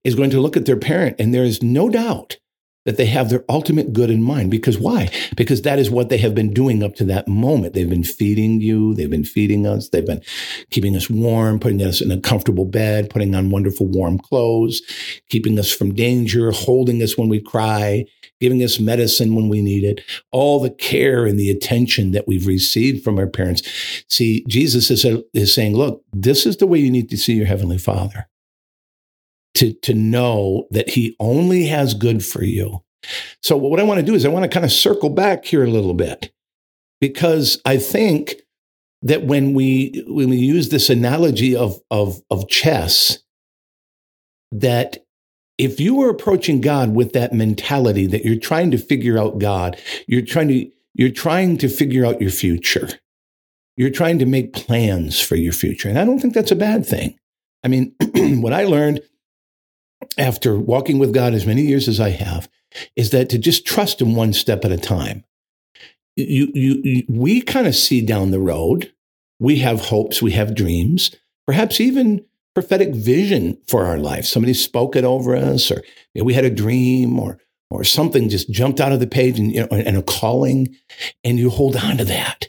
is 0.04 0.14
going 0.14 0.30
to 0.30 0.40
look 0.40 0.56
at 0.56 0.64
their 0.64 0.76
parent, 0.76 1.16
and 1.18 1.34
there 1.34 1.44
is 1.44 1.62
no 1.62 1.88
doubt 1.88 2.38
that 2.86 2.96
they 2.96 3.06
have 3.06 3.28
their 3.28 3.44
ultimate 3.48 3.92
good 3.92 4.10
in 4.10 4.22
mind. 4.22 4.50
Because 4.50 4.78
why? 4.78 5.10
Because 5.36 5.62
that 5.62 5.78
is 5.78 5.90
what 5.90 6.08
they 6.08 6.16
have 6.18 6.34
been 6.34 6.54
doing 6.54 6.82
up 6.82 6.94
to 6.94 7.04
that 7.04 7.28
moment. 7.28 7.74
They've 7.74 7.88
been 7.88 8.04
feeding 8.04 8.60
you, 8.60 8.94
they've 8.94 9.10
been 9.10 9.24
feeding 9.24 9.66
us, 9.66 9.90
they've 9.90 10.06
been 10.06 10.22
keeping 10.70 10.96
us 10.96 11.10
warm, 11.10 11.60
putting 11.60 11.82
us 11.82 12.00
in 12.00 12.10
a 12.10 12.20
comfortable 12.20 12.64
bed, 12.64 13.10
putting 13.10 13.34
on 13.34 13.50
wonderful 13.50 13.86
warm 13.86 14.18
clothes, 14.18 14.80
keeping 15.28 15.58
us 15.58 15.70
from 15.70 15.94
danger, 15.94 16.52
holding 16.52 17.02
us 17.02 17.18
when 17.18 17.28
we 17.28 17.40
cry, 17.40 18.06
giving 18.40 18.62
us 18.62 18.80
medicine 18.80 19.34
when 19.34 19.48
we 19.48 19.60
need 19.60 19.84
it, 19.84 20.00
all 20.32 20.60
the 20.60 20.70
care 20.70 21.26
and 21.26 21.38
the 21.38 21.50
attention 21.50 22.12
that 22.12 22.26
we've 22.26 22.46
received 22.46 23.04
from 23.04 23.18
our 23.18 23.26
parents. 23.26 23.62
See, 24.08 24.44
Jesus 24.48 24.90
is, 24.90 25.04
is 25.34 25.54
saying, 25.54 25.76
look, 25.76 26.02
this 26.12 26.46
is 26.46 26.56
the 26.56 26.66
way 26.66 26.78
you 26.78 26.90
need 26.90 27.10
to 27.10 27.18
see 27.18 27.34
your 27.34 27.46
heavenly 27.46 27.78
father 27.78 28.28
to, 29.54 29.72
to 29.72 29.94
know 29.94 30.66
that 30.70 30.90
he 30.90 31.16
only 31.20 31.66
has 31.66 31.94
good 31.94 32.24
for 32.24 32.42
you. 32.42 32.82
So 33.42 33.56
what 33.56 33.80
I 33.80 33.84
want 33.84 34.00
to 34.00 34.06
do 34.06 34.14
is 34.14 34.24
I 34.24 34.28
want 34.28 34.44
to 34.44 34.48
kind 34.48 34.64
of 34.64 34.72
circle 34.72 35.10
back 35.10 35.44
here 35.44 35.64
a 35.64 35.70
little 35.70 35.94
bit 35.94 36.32
because 37.00 37.60
I 37.64 37.78
think 37.78 38.34
that 39.02 39.24
when 39.24 39.54
we 39.54 40.04
when 40.06 40.28
we 40.28 40.36
use 40.36 40.68
this 40.68 40.90
analogy 40.90 41.56
of 41.56 41.80
of 41.90 42.20
of 42.30 42.48
chess 42.48 43.20
that 44.52 44.98
if 45.60 45.78
you 45.78 45.94
were 45.94 46.08
approaching 46.08 46.62
God 46.62 46.94
with 46.94 47.12
that 47.12 47.34
mentality 47.34 48.06
that 48.06 48.24
you're 48.24 48.38
trying 48.38 48.70
to 48.70 48.78
figure 48.78 49.18
out 49.18 49.38
God, 49.38 49.78
you're 50.06 50.22
trying 50.22 50.48
to 50.48 50.70
you're 50.94 51.10
trying 51.10 51.58
to 51.58 51.68
figure 51.68 52.06
out 52.06 52.20
your 52.20 52.30
future. 52.30 52.88
You're 53.76 53.90
trying 53.90 54.18
to 54.20 54.26
make 54.26 54.54
plans 54.54 55.20
for 55.20 55.36
your 55.36 55.52
future. 55.52 55.88
And 55.88 55.98
I 55.98 56.04
don't 56.04 56.18
think 56.18 56.34
that's 56.34 56.50
a 56.50 56.56
bad 56.56 56.86
thing. 56.86 57.18
I 57.62 57.68
mean, 57.68 57.94
what 58.40 58.54
I 58.54 58.64
learned 58.64 59.00
after 60.16 60.58
walking 60.58 60.98
with 60.98 61.12
God 61.12 61.34
as 61.34 61.46
many 61.46 61.62
years 61.62 61.88
as 61.88 62.00
I 62.00 62.10
have, 62.10 62.48
is 62.96 63.10
that 63.10 63.28
to 63.28 63.38
just 63.38 63.66
trust 63.66 64.00
Him 64.00 64.14
one 64.14 64.32
step 64.32 64.64
at 64.64 64.72
a 64.72 64.78
time. 64.78 65.24
You, 66.16 66.50
you, 66.54 66.80
you 66.82 67.02
we 67.08 67.42
kind 67.42 67.66
of 67.66 67.76
see 67.76 68.00
down 68.00 68.30
the 68.30 68.40
road. 68.40 68.92
We 69.38 69.58
have 69.58 69.86
hopes, 69.86 70.22
we 70.22 70.32
have 70.32 70.54
dreams, 70.54 71.14
perhaps 71.46 71.80
even 71.80 72.24
prophetic 72.54 72.94
vision 72.94 73.58
for 73.68 73.84
our 73.84 73.98
life. 73.98 74.24
Somebody 74.24 74.54
spoke 74.54 74.96
it 74.96 75.04
over 75.04 75.36
us, 75.36 75.70
or 75.70 75.82
you 76.14 76.20
know, 76.20 76.24
we 76.24 76.34
had 76.34 76.44
a 76.44 76.50
dream, 76.50 77.18
or 77.18 77.38
or 77.70 77.84
something 77.84 78.28
just 78.28 78.50
jumped 78.50 78.80
out 78.80 78.92
of 78.92 79.00
the 79.00 79.06
page, 79.06 79.38
and 79.38 79.52
you 79.52 79.60
know, 79.60 79.68
and 79.70 79.96
a 79.96 80.02
calling, 80.02 80.74
and 81.24 81.38
you 81.38 81.50
hold 81.50 81.76
on 81.76 81.96
to 81.98 82.04
that. 82.04 82.46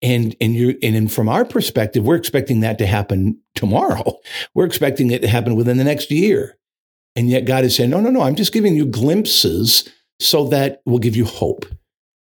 And 0.00 0.36
and 0.40 0.54
you 0.54 0.78
and 0.82 1.12
from 1.12 1.28
our 1.28 1.44
perspective, 1.44 2.04
we're 2.04 2.16
expecting 2.16 2.60
that 2.60 2.78
to 2.78 2.86
happen 2.86 3.40
tomorrow. 3.54 4.18
We're 4.54 4.66
expecting 4.66 5.10
it 5.10 5.22
to 5.22 5.28
happen 5.28 5.56
within 5.56 5.78
the 5.78 5.84
next 5.84 6.10
year. 6.10 6.56
And 7.16 7.28
yet 7.30 7.44
God 7.44 7.64
is 7.64 7.76
saying, 7.76 7.90
no, 7.90 8.00
no, 8.00 8.10
no, 8.10 8.22
I'm 8.22 8.34
just 8.34 8.52
giving 8.52 8.74
you 8.74 8.86
glimpses 8.86 9.88
so 10.20 10.48
that 10.48 10.80
will 10.84 10.98
give 10.98 11.16
you 11.16 11.24
hope 11.24 11.64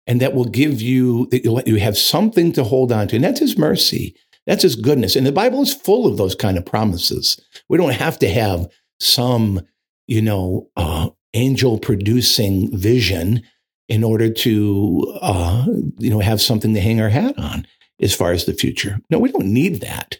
and 0.07 0.19
that 0.21 0.33
will 0.33 0.45
give 0.45 0.81
you, 0.81 1.27
that 1.27 1.43
you'll, 1.43 1.61
you 1.61 1.77
have 1.77 1.97
something 1.97 2.51
to 2.53 2.63
hold 2.63 2.91
on 2.91 3.07
to. 3.07 3.15
And 3.15 3.23
that's 3.23 3.39
his 3.39 3.57
mercy. 3.57 4.15
That's 4.48 4.63
his 4.63 4.75
goodness. 4.75 5.15
And 5.15 5.25
the 5.25 5.31
Bible 5.31 5.62
is 5.62 5.74
full 5.74 6.07
of 6.07 6.17
those 6.17 6.36
kind 6.36 6.57
of 6.57 6.65
promises. 6.65 7.39
We 7.69 7.77
don't 7.77 7.93
have 7.93 8.17
to 8.19 8.29
have 8.29 8.67
some, 9.00 9.62
you 10.07 10.21
know, 10.21 10.69
uh, 10.75 11.10
angel 11.33 11.79
producing 11.79 12.75
vision 12.77 13.43
in 13.88 14.03
order 14.03 14.31
to, 14.31 15.17
uh, 15.21 15.65
you 16.00 16.10
know, 16.10 16.19
have 16.19 16.41
something 16.41 16.74
to 16.74 16.81
hang 16.81 17.01
our 17.01 17.10
hat 17.10 17.38
on 17.38 17.67
as 18.01 18.15
far 18.15 18.31
as 18.31 18.45
the 18.45 18.53
future. 18.53 19.00
No, 19.10 19.19
we 19.19 19.31
don't 19.31 19.53
need 19.53 19.81
that. 19.81 20.19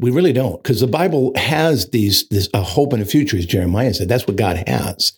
We 0.00 0.10
really 0.10 0.32
don't, 0.32 0.60
because 0.62 0.80
the 0.80 0.88
Bible 0.88 1.32
has 1.36 1.90
these 1.90 2.28
this 2.28 2.48
a 2.52 2.62
hope 2.62 2.92
and 2.92 3.00
a 3.00 3.06
future, 3.06 3.36
as 3.36 3.46
Jeremiah 3.46 3.94
said. 3.94 4.08
That's 4.08 4.26
what 4.26 4.36
God 4.36 4.64
has, 4.66 5.12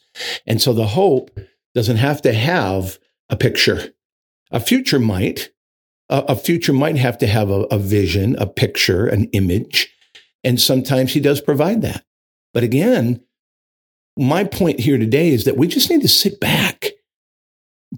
and 0.46 0.60
so 0.60 0.74
the 0.74 0.86
hope 0.86 1.30
doesn't 1.74 1.96
have 1.96 2.20
to 2.22 2.32
have 2.34 2.98
a 3.30 3.36
picture. 3.36 3.94
A 4.50 4.60
future 4.60 4.98
might, 4.98 5.50
a, 6.08 6.24
a 6.28 6.36
future 6.36 6.72
might 6.72 6.96
have 6.96 7.18
to 7.18 7.26
have 7.26 7.50
a, 7.50 7.62
a 7.64 7.78
vision, 7.78 8.36
a 8.38 8.46
picture, 8.46 9.06
an 9.06 9.24
image, 9.32 9.92
and 10.44 10.60
sometimes 10.60 11.12
He 11.12 11.20
does 11.20 11.40
provide 11.40 11.82
that. 11.82 12.04
But 12.54 12.62
again, 12.62 13.20
my 14.16 14.44
point 14.44 14.80
here 14.80 14.98
today 14.98 15.30
is 15.30 15.44
that 15.44 15.56
we 15.56 15.66
just 15.66 15.90
need 15.90 16.02
to 16.02 16.08
sit 16.08 16.40
back, 16.40 16.90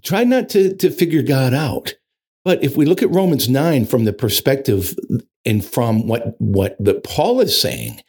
try 0.03 0.23
not 0.23 0.49
to 0.49 0.75
to 0.77 0.89
figure 0.89 1.21
God 1.21 1.53
out. 1.53 1.93
But 2.45 2.63
if 2.63 2.75
we 2.75 2.85
look 2.85 3.03
at 3.03 3.09
Romans 3.09 3.49
9 3.49 3.85
from 3.85 4.05
the 4.05 4.13
perspective 4.13 4.95
and 5.45 5.63
from 5.63 6.07
what 6.07 6.35
what 6.39 6.75
that 6.79 7.03
Paul 7.03 7.41
is 7.41 7.59
saying, 7.59 8.01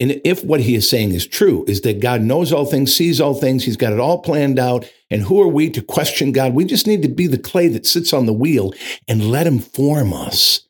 and 0.00 0.18
if 0.24 0.42
what 0.42 0.60
he 0.60 0.74
is 0.74 0.88
saying 0.88 1.12
is 1.12 1.26
true, 1.26 1.64
is 1.68 1.82
that 1.82 2.00
God 2.00 2.22
knows 2.22 2.52
all 2.52 2.64
things, 2.64 2.94
sees 2.94 3.20
all 3.20 3.34
things, 3.34 3.64
he's 3.64 3.76
got 3.76 3.92
it 3.92 4.00
all 4.00 4.18
planned 4.18 4.58
out. 4.58 4.90
And 5.10 5.22
who 5.22 5.40
are 5.42 5.48
we 5.48 5.68
to 5.70 5.82
question 5.82 6.32
God? 6.32 6.54
We 6.54 6.64
just 6.64 6.86
need 6.86 7.02
to 7.02 7.08
be 7.08 7.26
the 7.26 7.38
clay 7.38 7.68
that 7.68 7.86
sits 7.86 8.12
on 8.12 8.24
the 8.24 8.32
wheel 8.32 8.72
and 9.06 9.30
let 9.30 9.46
him 9.46 9.58
form 9.58 10.14
us 10.14 10.66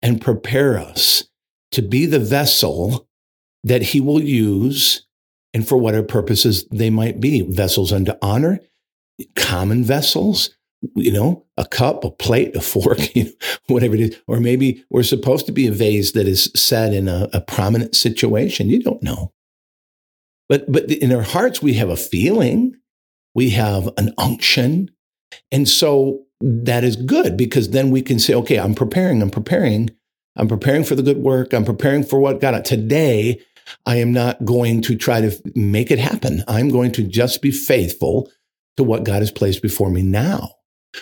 and 0.00 0.20
prepare 0.20 0.78
us 0.78 1.24
to 1.72 1.82
be 1.82 2.06
the 2.06 2.18
vessel 2.18 3.06
that 3.62 3.82
he 3.82 4.00
will 4.00 4.22
use 4.22 5.06
and 5.52 5.68
for 5.68 5.76
whatever 5.76 6.06
purposes 6.06 6.66
they 6.70 6.90
might 6.90 7.20
be 7.20 7.42
vessels 7.42 7.92
unto 7.92 8.12
honor, 8.22 8.60
common 9.36 9.84
vessels, 9.84 10.56
you 10.94 11.12
know, 11.12 11.44
a 11.56 11.66
cup, 11.66 12.04
a 12.04 12.10
plate, 12.10 12.56
a 12.56 12.60
fork, 12.60 13.14
you 13.14 13.24
know, 13.24 13.30
whatever 13.68 13.94
it 13.94 14.00
is. 14.00 14.16
Or 14.26 14.40
maybe 14.40 14.84
we're 14.90 15.02
supposed 15.02 15.46
to 15.46 15.52
be 15.52 15.66
a 15.66 15.72
vase 15.72 16.12
that 16.12 16.26
is 16.26 16.50
set 16.54 16.92
in 16.92 17.08
a, 17.08 17.28
a 17.32 17.40
prominent 17.40 17.94
situation. 17.94 18.68
You 18.68 18.82
don't 18.82 19.02
know. 19.02 19.32
But, 20.48 20.70
but 20.70 20.90
in 20.90 21.12
our 21.12 21.22
hearts, 21.22 21.62
we 21.62 21.74
have 21.74 21.90
a 21.90 21.96
feeling, 21.96 22.74
we 23.34 23.50
have 23.50 23.88
an 23.96 24.12
unction. 24.18 24.90
And 25.52 25.68
so 25.68 26.24
that 26.40 26.82
is 26.82 26.96
good 26.96 27.36
because 27.36 27.70
then 27.70 27.90
we 27.90 28.02
can 28.02 28.18
say, 28.18 28.34
okay, 28.34 28.58
I'm 28.58 28.74
preparing, 28.74 29.22
I'm 29.22 29.30
preparing, 29.30 29.90
I'm 30.36 30.48
preparing 30.48 30.84
for 30.84 30.94
the 30.96 31.02
good 31.02 31.18
work, 31.18 31.52
I'm 31.52 31.64
preparing 31.64 32.02
for 32.02 32.18
what 32.18 32.40
God. 32.40 32.64
Today, 32.64 33.40
I 33.86 33.96
am 33.96 34.12
not 34.12 34.44
going 34.44 34.82
to 34.82 34.96
try 34.96 35.20
to 35.20 35.52
make 35.54 35.90
it 35.90 35.98
happen. 35.98 36.42
I'm 36.48 36.70
going 36.70 36.92
to 36.92 37.02
just 37.02 37.42
be 37.42 37.50
faithful 37.50 38.30
to 38.76 38.82
what 38.82 39.04
God 39.04 39.20
has 39.20 39.30
placed 39.30 39.62
before 39.62 39.90
me 39.90 40.02
now, 40.02 40.50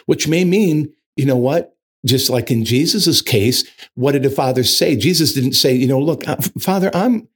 which 0.07 0.29
may 0.29 0.45
mean, 0.45 0.93
you 1.17 1.27
know 1.27 1.37
what? 1.37 1.75
Just 2.07 2.31
like 2.31 2.51
in 2.51 2.65
Jesus's 2.65 3.23
case, 3.23 3.65
what 3.95 4.13
did 4.13 4.23
the 4.23 4.31
Father 4.31 4.63
say? 4.63 4.97
Jesus 4.97 5.33
didn't 5.33 5.55
say, 5.55 5.75
you 5.75 5.87
know, 5.87 5.99
look, 5.99 6.27
uh, 6.29 6.37
Father, 6.59 6.91
I'm, 6.95 7.29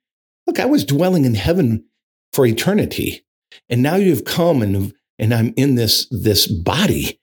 look, 0.46 0.60
I 0.60 0.66
was 0.66 0.84
dwelling 0.84 1.24
in 1.24 1.34
heaven 1.34 1.84
for 2.32 2.46
eternity. 2.46 3.24
And 3.68 3.82
now 3.82 3.96
you've 3.96 4.24
come 4.24 4.62
and, 4.62 4.94
and 5.18 5.34
I'm 5.34 5.52
in 5.56 5.74
this, 5.74 6.06
this 6.10 6.46
body. 6.46 7.20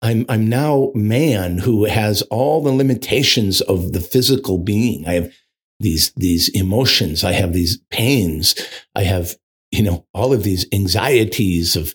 I'm, 0.00 0.24
I'm 0.28 0.48
now 0.48 0.92
man 0.94 1.58
who 1.58 1.84
has 1.84 2.22
all 2.22 2.62
the 2.62 2.72
limitations 2.72 3.60
of 3.60 3.92
the 3.92 4.00
physical 4.00 4.58
being. 4.58 5.06
I 5.06 5.14
have 5.14 5.32
these, 5.80 6.12
these 6.16 6.48
emotions. 6.50 7.24
I 7.24 7.32
have 7.32 7.52
these 7.52 7.78
pains. 7.90 8.54
I 8.94 9.02
have, 9.02 9.36
you 9.70 9.82
know, 9.82 10.06
all 10.14 10.32
of 10.32 10.42
these 10.42 10.66
anxieties 10.72 11.76
of 11.76 11.94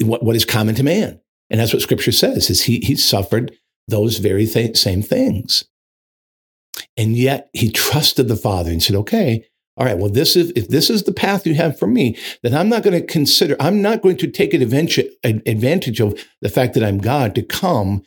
what, 0.00 0.22
what 0.22 0.36
is 0.36 0.44
common 0.44 0.74
to 0.76 0.82
man. 0.82 1.20
And 1.52 1.60
that's 1.60 1.72
what 1.72 1.82
scripture 1.82 2.12
says 2.12 2.50
is 2.50 2.62
he, 2.62 2.78
he 2.80 2.96
suffered 2.96 3.54
those 3.86 4.18
very 4.18 4.46
th- 4.46 4.76
same 4.76 5.02
things. 5.02 5.64
And 6.96 7.14
yet 7.14 7.50
he 7.52 7.70
trusted 7.70 8.26
the 8.26 8.36
father 8.36 8.70
and 8.70 8.82
said, 8.82 8.96
okay, 8.96 9.44
all 9.76 9.84
right, 9.84 9.98
well, 9.98 10.10
this 10.10 10.34
is, 10.34 10.50
if 10.56 10.68
this 10.68 10.88
is 10.90 11.02
the 11.02 11.12
path 11.12 11.46
you 11.46 11.54
have 11.54 11.78
for 11.78 11.86
me, 11.86 12.16
then 12.42 12.54
I'm 12.54 12.70
not 12.70 12.82
going 12.82 12.98
to 12.98 13.06
consider, 13.06 13.54
I'm 13.60 13.82
not 13.82 14.02
going 14.02 14.16
to 14.18 14.26
take 14.28 14.54
advantage, 14.54 15.06
advantage 15.22 16.00
of 16.00 16.18
the 16.40 16.48
fact 16.48 16.74
that 16.74 16.82
I'm 16.82 16.98
God 16.98 17.34
to 17.34 17.42
come 17.42 18.02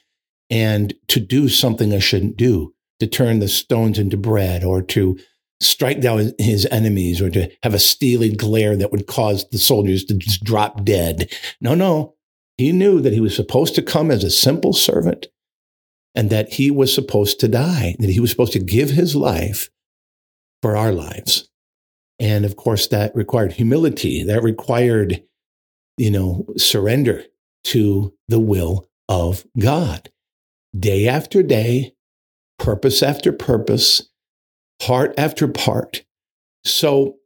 and 0.49 0.93
to 1.07 1.19
do 1.19 1.47
something 1.47 1.93
I 1.93 1.99
shouldn't 1.99 2.37
do, 2.37 2.73
to 2.99 3.07
turn 3.07 3.39
the 3.39 3.47
stones 3.47 3.99
into 3.99 4.17
bread 4.17 4.63
or 4.63 4.81
to 4.81 5.17
strike 5.61 6.01
down 6.01 6.33
his 6.39 6.67
enemies 6.71 7.21
or 7.21 7.29
to 7.29 7.49
have 7.63 7.73
a 7.73 7.79
steely 7.79 8.35
glare 8.35 8.75
that 8.75 8.91
would 8.91 9.07
cause 9.07 9.47
the 9.49 9.57
soldiers 9.57 10.03
to 10.05 10.15
just 10.15 10.43
drop 10.43 10.83
dead. 10.83 11.31
No, 11.61 11.75
no. 11.75 12.14
He 12.57 12.71
knew 12.71 13.01
that 13.01 13.13
he 13.13 13.19
was 13.19 13.35
supposed 13.35 13.75
to 13.75 13.81
come 13.81 14.11
as 14.11 14.23
a 14.23 14.29
simple 14.29 14.73
servant 14.73 15.27
and 16.13 16.29
that 16.29 16.53
he 16.53 16.71
was 16.71 16.93
supposed 16.93 17.39
to 17.41 17.47
die, 17.47 17.95
that 17.99 18.09
he 18.09 18.19
was 18.19 18.31
supposed 18.31 18.53
to 18.53 18.59
give 18.59 18.91
his 18.91 19.15
life 19.15 19.69
for 20.61 20.77
our 20.77 20.91
lives. 20.91 21.49
And 22.19 22.45
of 22.45 22.55
course, 22.55 22.87
that 22.87 23.13
required 23.15 23.53
humility. 23.53 24.23
That 24.23 24.41
required, 24.41 25.23
you 25.97 26.09
know, 26.09 26.45
surrender 26.57 27.23
to 27.65 28.13
the 28.29 28.39
will 28.39 28.87
of 29.09 29.45
God. 29.59 30.09
Day 30.77 31.07
after 31.07 31.43
day, 31.43 31.93
purpose 32.57 33.03
after 33.03 33.33
purpose, 33.33 34.09
part 34.79 35.13
after 35.17 35.47
part. 35.47 36.03
So, 36.63 37.17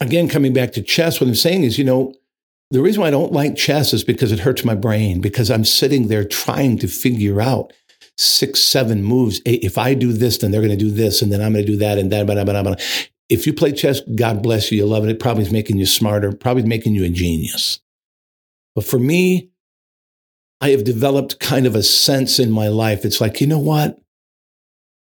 again, 0.00 0.28
coming 0.28 0.52
back 0.52 0.72
to 0.72 0.82
chess, 0.82 1.20
what 1.20 1.28
I'm 1.28 1.34
saying 1.34 1.64
is, 1.64 1.78
you 1.78 1.84
know, 1.84 2.14
the 2.70 2.82
reason 2.82 3.00
why 3.00 3.08
I 3.08 3.12
don't 3.12 3.32
like 3.32 3.56
chess 3.56 3.92
is 3.92 4.04
because 4.04 4.32
it 4.32 4.40
hurts 4.40 4.64
my 4.64 4.74
brain, 4.74 5.20
because 5.20 5.50
I'm 5.50 5.64
sitting 5.64 6.08
there 6.08 6.24
trying 6.24 6.78
to 6.78 6.88
figure 6.88 7.40
out 7.40 7.72
six, 8.18 8.60
seven 8.60 9.02
moves. 9.02 9.40
If 9.44 9.78
I 9.78 9.94
do 9.94 10.12
this, 10.12 10.38
then 10.38 10.50
they're 10.50 10.60
going 10.60 10.76
to 10.76 10.76
do 10.76 10.90
this, 10.90 11.22
and 11.22 11.32
then 11.32 11.40
I'm 11.40 11.52
going 11.52 11.64
to 11.64 11.70
do 11.70 11.78
that, 11.78 11.98
and 11.98 12.10
that, 12.12 12.26
blah, 12.26 12.42
blah, 12.44 12.62
blah, 12.62 12.74
if 13.28 13.46
you 13.46 13.52
play 13.52 13.72
chess, 13.72 14.00
God 14.02 14.42
bless 14.42 14.70
you. 14.70 14.78
You 14.78 14.86
love 14.86 15.04
it. 15.04 15.10
It 15.10 15.20
probably 15.20 15.42
is 15.42 15.50
making 15.50 15.78
you 15.78 15.86
smarter, 15.86 16.32
probably 16.32 16.62
making 16.62 16.94
you 16.94 17.04
a 17.04 17.08
genius. 17.08 17.80
But 18.74 18.84
for 18.84 18.98
me, 18.98 19.50
I 20.60 20.70
have 20.70 20.84
developed 20.84 21.40
kind 21.40 21.66
of 21.66 21.74
a 21.74 21.82
sense 21.82 22.38
in 22.38 22.50
my 22.50 22.68
life. 22.68 23.04
It's 23.04 23.20
like, 23.20 23.40
you 23.40 23.46
know 23.46 23.58
what? 23.58 24.00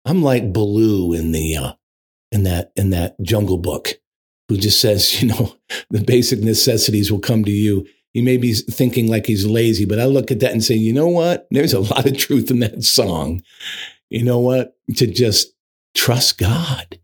I'm 0.04 0.22
like 0.22 0.52
Baloo 0.52 1.12
in 1.12 1.32
the 1.32 1.56
uh, 1.56 1.72
in 2.30 2.44
that 2.44 2.72
in 2.76 2.90
that 2.90 3.20
Jungle 3.22 3.58
Book, 3.58 3.94
who 4.48 4.56
just 4.56 4.80
says, 4.80 5.22
you 5.22 5.28
know, 5.28 5.54
the 5.90 6.02
basic 6.02 6.40
necessities 6.40 7.10
will 7.10 7.20
come 7.20 7.44
to 7.44 7.50
you. 7.50 7.86
He 8.12 8.22
may 8.22 8.36
be 8.36 8.52
thinking 8.54 9.08
like 9.08 9.26
he's 9.26 9.44
lazy, 9.44 9.84
but 9.84 9.98
I 9.98 10.04
look 10.04 10.30
at 10.30 10.40
that 10.40 10.52
and 10.52 10.62
say, 10.62 10.76
you 10.76 10.92
know 10.92 11.08
what? 11.08 11.48
There's 11.50 11.72
a 11.72 11.80
lot 11.80 12.06
of 12.06 12.16
truth 12.16 12.50
in 12.50 12.60
that 12.60 12.84
song. 12.84 13.42
You 14.08 14.22
know 14.22 14.38
what? 14.38 14.76
To 14.96 15.06
just 15.06 15.52
trust 15.94 16.38
God 16.38 16.98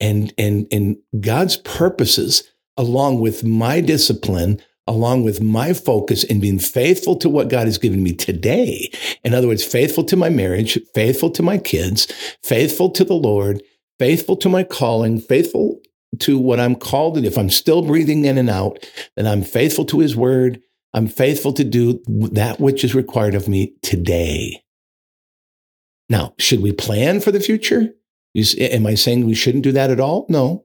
and 0.00 0.32
and 0.36 0.66
and 0.72 0.96
God's 1.20 1.56
purposes 1.56 2.44
along 2.76 3.20
with 3.20 3.44
my 3.44 3.80
discipline 3.80 4.60
along 4.86 5.22
with 5.22 5.40
my 5.40 5.72
focus 5.72 6.24
in 6.24 6.40
being 6.40 6.58
faithful 6.58 7.16
to 7.16 7.28
what 7.28 7.48
God 7.48 7.66
has 7.66 7.78
given 7.78 8.02
me 8.02 8.12
today. 8.12 8.90
In 9.24 9.32
other 9.32 9.46
words, 9.46 9.64
faithful 9.64 10.02
to 10.04 10.16
my 10.16 10.28
marriage, 10.28 10.78
faithful 10.94 11.30
to 11.30 11.42
my 11.42 11.58
kids, 11.58 12.12
faithful 12.42 12.90
to 12.90 13.04
the 13.04 13.14
Lord, 13.14 13.62
faithful 13.98 14.36
to 14.38 14.48
my 14.48 14.64
calling, 14.64 15.20
faithful 15.20 15.80
to 16.20 16.38
what 16.38 16.60
I'm 16.60 16.74
called. 16.74 17.16
And 17.16 17.26
if 17.26 17.38
I'm 17.38 17.50
still 17.50 17.82
breathing 17.82 18.24
in 18.24 18.38
and 18.38 18.50
out, 18.50 18.86
then 19.16 19.26
I'm 19.26 19.42
faithful 19.42 19.84
to 19.86 20.00
his 20.00 20.16
word. 20.16 20.60
I'm 20.94 21.06
faithful 21.06 21.52
to 21.54 21.64
do 21.64 22.02
that 22.06 22.60
which 22.60 22.84
is 22.84 22.94
required 22.94 23.34
of 23.34 23.48
me 23.48 23.74
today. 23.82 24.62
Now, 26.08 26.34
should 26.38 26.60
we 26.60 26.72
plan 26.72 27.20
for 27.20 27.32
the 27.32 27.40
future? 27.40 27.94
am 28.34 28.86
I 28.86 28.94
saying 28.94 29.26
we 29.26 29.34
shouldn't 29.34 29.64
do 29.64 29.72
that 29.72 29.90
at 29.90 30.00
all? 30.00 30.26
No. 30.28 30.64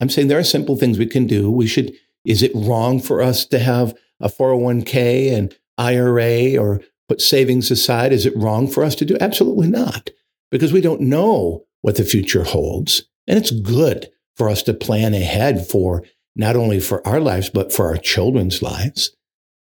I'm 0.00 0.08
saying 0.08 0.28
there 0.28 0.38
are 0.38 0.44
simple 0.44 0.76
things 0.76 0.98
we 0.98 1.06
can 1.06 1.26
do. 1.26 1.50
We 1.50 1.66
should, 1.66 1.92
is 2.24 2.42
it 2.42 2.52
wrong 2.54 3.00
for 3.00 3.22
us 3.22 3.46
to 3.46 3.58
have 3.58 3.94
a 4.20 4.28
401k 4.28 5.32
and 5.32 5.56
IRA 5.78 6.56
or 6.56 6.80
put 7.08 7.20
savings 7.20 7.70
aside? 7.70 8.12
Is 8.12 8.26
it 8.26 8.36
wrong 8.36 8.66
for 8.66 8.84
us 8.84 8.94
to 8.96 9.04
do? 9.04 9.16
Absolutely 9.20 9.68
not, 9.68 10.10
because 10.50 10.72
we 10.72 10.80
don't 10.80 11.00
know 11.00 11.64
what 11.82 11.96
the 11.96 12.04
future 12.04 12.44
holds. 12.44 13.04
And 13.26 13.38
it's 13.38 13.50
good 13.50 14.08
for 14.36 14.48
us 14.48 14.62
to 14.64 14.74
plan 14.74 15.14
ahead 15.14 15.66
for 15.66 16.04
not 16.36 16.56
only 16.56 16.80
for 16.80 17.06
our 17.06 17.20
lives, 17.20 17.50
but 17.50 17.72
for 17.72 17.86
our 17.86 17.96
children's 17.96 18.62
lives. 18.62 19.14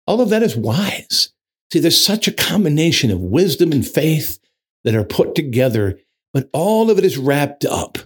All 0.06 0.20
of 0.20 0.30
that 0.30 0.42
is 0.42 0.56
wise. 0.56 1.32
See, 1.72 1.78
there's 1.80 2.02
such 2.02 2.26
a 2.26 2.32
combination 2.32 3.10
of 3.10 3.20
wisdom 3.20 3.72
and 3.72 3.86
faith 3.86 4.38
that 4.84 4.94
are 4.94 5.04
put 5.04 5.34
together 5.34 5.98
but 6.32 6.48
all 6.52 6.90
of 6.90 6.98
it 6.98 7.04
is 7.04 7.18
wrapped 7.18 7.64
up. 7.64 7.98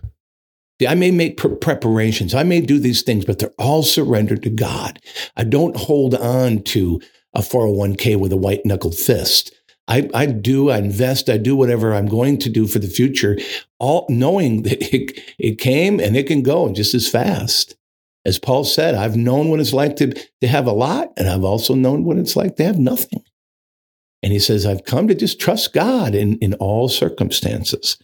See, 0.80 0.86
I 0.86 0.94
may 0.94 1.10
make 1.10 1.36
preparations, 1.36 2.34
I 2.34 2.42
may 2.42 2.60
do 2.60 2.78
these 2.78 3.02
things, 3.02 3.24
but 3.24 3.38
they're 3.38 3.52
all 3.58 3.82
surrendered 3.82 4.42
to 4.44 4.50
God. 4.50 5.00
I 5.36 5.44
don't 5.44 5.76
hold 5.76 6.14
on 6.14 6.62
to 6.64 7.00
a 7.34 7.40
401k 7.40 8.18
with 8.18 8.32
a 8.32 8.36
white 8.36 8.64
knuckled 8.64 8.96
fist. 8.96 9.54
I, 9.92 10.09
I 10.14 10.24
do, 10.24 10.70
I 10.70 10.78
invest, 10.78 11.28
I 11.28 11.37
do 11.37 11.55
whatever 11.55 11.92
I'm 11.92 12.07
going 12.07 12.38
to 12.38 12.48
do 12.48 12.66
for 12.66 12.78
the 12.78 12.88
future, 12.88 13.37
all 13.78 14.07
knowing 14.09 14.62
that 14.62 14.83
it, 14.94 15.20
it 15.38 15.59
came 15.59 16.00
and 16.00 16.16
it 16.16 16.26
can 16.26 16.42
go 16.42 16.72
just 16.72 16.94
as 16.94 17.09
fast. 17.09 17.76
As 18.24 18.38
Paul 18.38 18.64
said, 18.64 18.94
I've 18.94 19.16
known 19.16 19.50
what 19.50 19.61
it's 19.61 19.74
like 19.74 19.96
to, 19.96 20.14
to 20.40 20.46
have 20.46 20.66
a 20.66 20.72
lot, 20.72 21.12
and 21.16 21.28
I've 21.28 21.44
also 21.44 21.74
known 21.74 22.05
what 22.05 22.16
it's 22.16 22.37
like 22.37 22.57
to 22.57 22.64
have 22.64 22.78
nothing. 22.78 23.22
And 24.22 24.33
he 24.33 24.38
says, 24.38 24.64
I've 24.64 24.85
come 24.85 25.09
to 25.09 25.14
just 25.14 25.40
trust 25.40 25.74
God 25.74 26.14
in, 26.14 26.38
in 26.38 26.55
all 26.55 26.88
circumstances. 26.88 27.98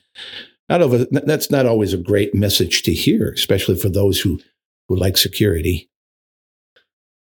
Not 0.69 0.83
of 0.83 1.09
that's 1.11 1.51
not 1.51 1.65
always 1.65 1.95
a 1.95 1.99
great 1.99 2.35
message 2.35 2.83
to 2.83 2.93
hear, 2.93 3.31
especially 3.31 3.77
for 3.77 3.89
those 3.89 4.21
who, 4.21 4.41
who 4.89 4.97
like 4.97 5.17
security. 5.17 5.89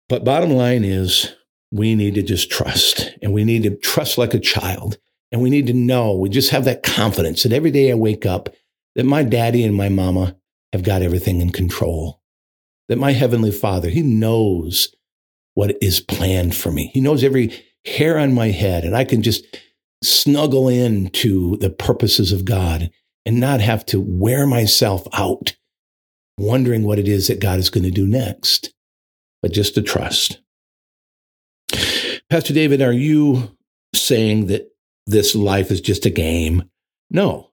But 0.08 0.24
bottom 0.24 0.52
line 0.52 0.86
is, 0.86 1.34
we 1.74 1.96
need 1.96 2.16
to 2.16 2.22
just 2.22 2.52
trust, 2.52 3.10
and 3.22 3.34
we 3.34 3.44
need 3.44 3.64
to 3.64 3.76
trust 3.76 4.18
like 4.18 4.34
a 4.34 4.40
child. 4.40 4.98
And 5.32 5.42
we 5.42 5.50
need 5.50 5.66
to 5.68 5.74
know, 5.74 6.14
we 6.14 6.30
just 6.30 6.52
have 6.52 6.66
that 6.66 6.84
confidence 6.84 7.42
that 7.42 7.52
every 7.52 7.72
day 7.72 7.92
I 7.92 7.96
wake 7.96 8.26
up, 8.26 8.50
that 8.96 9.06
my 9.06 9.24
daddy 9.24 9.64
and 9.64 9.76
my 9.76 9.90
mama 9.90 10.38
have 10.72 10.84
got 10.84 11.02
everything 11.02 11.42
in 11.42 11.50
control. 11.50 12.22
That 12.88 13.00
my 13.00 13.14
heavenly 13.14 13.50
father, 13.50 13.90
he 13.90 14.04
knows 14.04 14.94
what 15.56 15.76
is 15.82 16.00
planned 16.00 16.56
for 16.56 16.72
me. 16.72 16.92
He 16.94 17.02
knows 17.02 17.24
every 17.24 17.52
hair 17.86 18.20
on 18.20 18.34
my 18.34 18.50
head 18.50 18.84
and 18.84 18.96
I 18.96 19.04
can 19.04 19.24
just 19.24 19.44
snuggle 20.04 20.68
into 20.70 21.58
the 21.58 21.70
purposes 21.72 22.32
of 22.32 22.46
God 22.46 22.92
and 23.26 23.40
not 23.40 23.62
have 23.62 23.86
to 23.88 24.00
wear 24.00 24.46
myself 24.46 25.08
out 25.14 25.56
wondering 26.38 26.84
what 26.84 27.00
it 27.00 27.08
is 27.08 27.28
that 27.28 27.40
God 27.40 27.60
is 27.60 27.70
going 27.70 27.84
to 27.84 27.92
do 27.92 28.08
next, 28.08 28.74
but 29.42 29.52
just 29.52 29.76
to 29.76 29.82
trust. 29.82 30.40
Pastor 32.34 32.52
David, 32.56 32.82
are 32.82 32.92
you 32.92 33.56
saying 33.94 34.48
that 34.48 34.68
this 35.06 35.36
life 35.36 35.70
is 35.70 35.80
just 35.80 36.08
a 36.08 36.10
game? 36.10 36.64
No, 37.12 37.52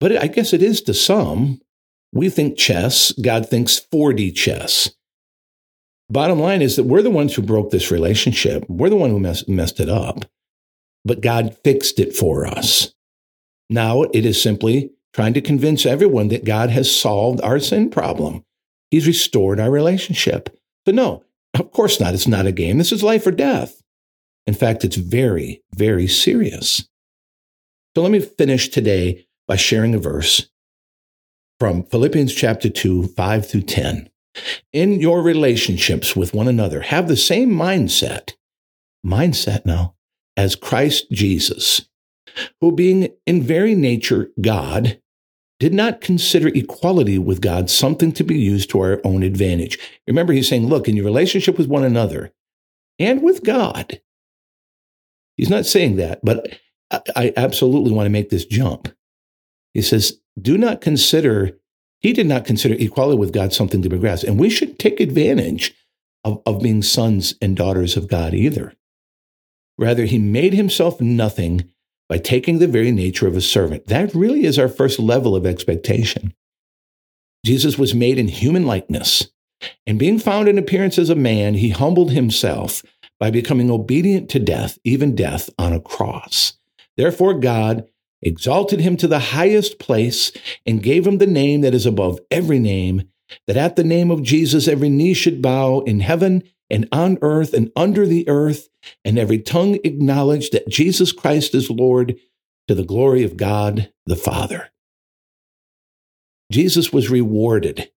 but 0.00 0.14
I 0.22 0.26
guess 0.26 0.52
it 0.52 0.62
is 0.62 0.82
to 0.82 0.92
some. 0.92 1.62
We 2.12 2.28
think 2.28 2.58
chess, 2.58 3.12
God 3.12 3.48
thinks 3.48 3.80
4D 3.90 4.34
chess. 4.34 4.90
Bottom 6.10 6.38
line 6.40 6.60
is 6.60 6.76
that 6.76 6.84
we're 6.84 7.00
the 7.00 7.08
ones 7.08 7.34
who 7.34 7.40
broke 7.40 7.70
this 7.70 7.90
relationship. 7.90 8.66
We're 8.68 8.90
the 8.90 8.96
one 8.96 9.08
who 9.08 9.18
mess, 9.18 9.48
messed 9.48 9.80
it 9.80 9.88
up, 9.88 10.26
but 11.06 11.22
God 11.22 11.56
fixed 11.64 11.98
it 11.98 12.14
for 12.14 12.46
us. 12.46 12.92
Now 13.70 14.02
it 14.02 14.26
is 14.26 14.42
simply 14.42 14.90
trying 15.14 15.32
to 15.32 15.40
convince 15.40 15.86
everyone 15.86 16.28
that 16.28 16.44
God 16.44 16.68
has 16.68 16.94
solved 16.94 17.40
our 17.40 17.58
sin 17.58 17.88
problem. 17.88 18.44
He's 18.90 19.06
restored 19.06 19.58
our 19.58 19.70
relationship. 19.70 20.54
But 20.84 20.96
no, 20.96 21.24
of 21.58 21.70
course 21.70 21.98
not. 21.98 22.12
It's 22.12 22.28
not 22.28 22.44
a 22.44 22.52
game. 22.52 22.76
This 22.76 22.92
is 22.92 23.02
life 23.02 23.26
or 23.26 23.30
death. 23.30 23.81
In 24.46 24.54
fact, 24.54 24.84
it's 24.84 24.96
very, 24.96 25.62
very 25.74 26.06
serious. 26.06 26.88
So 27.94 28.02
let 28.02 28.10
me 28.10 28.20
finish 28.20 28.68
today 28.68 29.26
by 29.46 29.56
sharing 29.56 29.94
a 29.94 29.98
verse 29.98 30.48
from 31.60 31.84
Philippians 31.84 32.34
chapter 32.34 32.68
2, 32.68 33.08
5 33.08 33.48
through 33.48 33.62
10. 33.62 34.08
In 34.72 35.00
your 35.00 35.22
relationships 35.22 36.16
with 36.16 36.34
one 36.34 36.48
another, 36.48 36.80
have 36.80 37.06
the 37.06 37.16
same 37.16 37.50
mindset, 37.50 38.32
mindset 39.06 39.66
now, 39.66 39.94
as 40.36 40.56
Christ 40.56 41.10
Jesus, 41.12 41.88
who 42.60 42.72
being 42.72 43.10
in 43.26 43.42
very 43.42 43.74
nature 43.74 44.30
God, 44.40 44.98
did 45.60 45.74
not 45.74 46.00
consider 46.00 46.48
equality 46.48 47.18
with 47.18 47.40
God 47.40 47.70
something 47.70 48.10
to 48.12 48.24
be 48.24 48.36
used 48.36 48.70
to 48.70 48.80
our 48.80 49.00
own 49.04 49.22
advantage. 49.22 49.78
Remember, 50.08 50.32
he's 50.32 50.48
saying, 50.48 50.66
look, 50.66 50.88
in 50.88 50.96
your 50.96 51.04
relationship 51.04 51.56
with 51.56 51.68
one 51.68 51.84
another 51.84 52.32
and 52.98 53.22
with 53.22 53.44
God, 53.44 54.00
he's 55.36 55.50
not 55.50 55.66
saying 55.66 55.96
that, 55.96 56.20
but 56.24 56.58
I 57.16 57.32
absolutely 57.36 57.92
want 57.92 58.06
to 58.06 58.10
make 58.10 58.30
this 58.30 58.44
jump. 58.44 58.88
He 59.74 59.82
says, 59.82 60.20
do 60.40 60.58
not 60.58 60.80
consider, 60.80 61.58
he 62.00 62.12
did 62.12 62.26
not 62.26 62.44
consider 62.44 62.74
equality 62.74 63.18
with 63.18 63.32
God 63.32 63.52
something 63.52 63.82
to 63.82 63.88
be 63.88 63.98
grasped. 63.98 64.28
And 64.28 64.38
we 64.38 64.50
should 64.50 64.78
take 64.78 65.00
advantage 65.00 65.74
of, 66.24 66.42
of 66.44 66.62
being 66.62 66.82
sons 66.82 67.34
and 67.40 67.56
daughters 67.56 67.96
of 67.96 68.08
God 68.08 68.34
either. 68.34 68.74
Rather, 69.78 70.04
he 70.04 70.18
made 70.18 70.52
himself 70.52 71.00
nothing 71.00 71.70
by 72.08 72.18
taking 72.18 72.58
the 72.58 72.66
very 72.66 72.90
nature 72.90 73.26
of 73.26 73.36
a 73.36 73.40
servant. 73.40 73.86
That 73.86 74.14
really 74.14 74.44
is 74.44 74.58
our 74.58 74.68
first 74.68 74.98
level 74.98 75.34
of 75.34 75.46
expectation. 75.46 76.34
Jesus 77.44 77.78
was 77.78 77.94
made 77.94 78.18
in 78.18 78.28
human 78.28 78.66
likeness, 78.66 79.28
and 79.86 79.98
being 79.98 80.18
found 80.18 80.48
in 80.48 80.58
appearance 80.58 80.98
as 80.98 81.08
a 81.08 81.14
man, 81.14 81.54
he 81.54 81.70
humbled 81.70 82.10
himself 82.10 82.82
by 83.22 83.30
becoming 83.30 83.70
obedient 83.70 84.28
to 84.28 84.40
death, 84.40 84.80
even 84.82 85.14
death 85.14 85.48
on 85.56 85.72
a 85.72 85.78
cross. 85.78 86.54
Therefore, 86.96 87.34
God 87.34 87.88
exalted 88.20 88.80
him 88.80 88.96
to 88.96 89.06
the 89.06 89.20
highest 89.20 89.78
place 89.78 90.32
and 90.66 90.82
gave 90.82 91.06
him 91.06 91.18
the 91.18 91.26
name 91.28 91.60
that 91.60 91.72
is 91.72 91.86
above 91.86 92.18
every 92.32 92.58
name, 92.58 93.08
that 93.46 93.56
at 93.56 93.76
the 93.76 93.84
name 93.84 94.10
of 94.10 94.24
Jesus 94.24 94.66
every 94.66 94.88
knee 94.88 95.14
should 95.14 95.40
bow 95.40 95.82
in 95.82 96.00
heaven 96.00 96.42
and 96.68 96.88
on 96.90 97.16
earth 97.22 97.54
and 97.54 97.70
under 97.76 98.08
the 98.08 98.28
earth, 98.28 98.68
and 99.04 99.20
every 99.20 99.38
tongue 99.38 99.78
acknowledge 99.84 100.50
that 100.50 100.68
Jesus 100.68 101.12
Christ 101.12 101.54
is 101.54 101.70
Lord 101.70 102.16
to 102.66 102.74
the 102.74 102.82
glory 102.82 103.22
of 103.22 103.36
God 103.36 103.92
the 104.04 104.16
Father. 104.16 104.72
Jesus 106.50 106.92
was 106.92 107.08
rewarded 107.08 107.88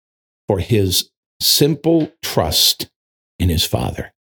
for 0.49 0.59
his 0.59 1.09
simple 1.41 2.13
trust 2.23 2.91
in 3.39 3.49
his 3.49 3.65
Father. 3.65 4.14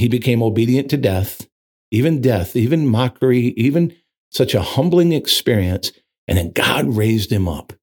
He 0.00 0.08
became 0.08 0.42
obedient 0.42 0.88
to 0.90 0.96
death, 0.96 1.46
even 1.90 2.22
death, 2.22 2.56
even 2.56 2.88
mockery, 2.88 3.48
even 3.58 3.94
such 4.30 4.54
a 4.54 4.62
humbling 4.62 5.12
experience, 5.12 5.92
and 6.26 6.38
then 6.38 6.52
God 6.52 6.96
raised 6.96 7.30
him 7.30 7.46
up. 7.46 7.74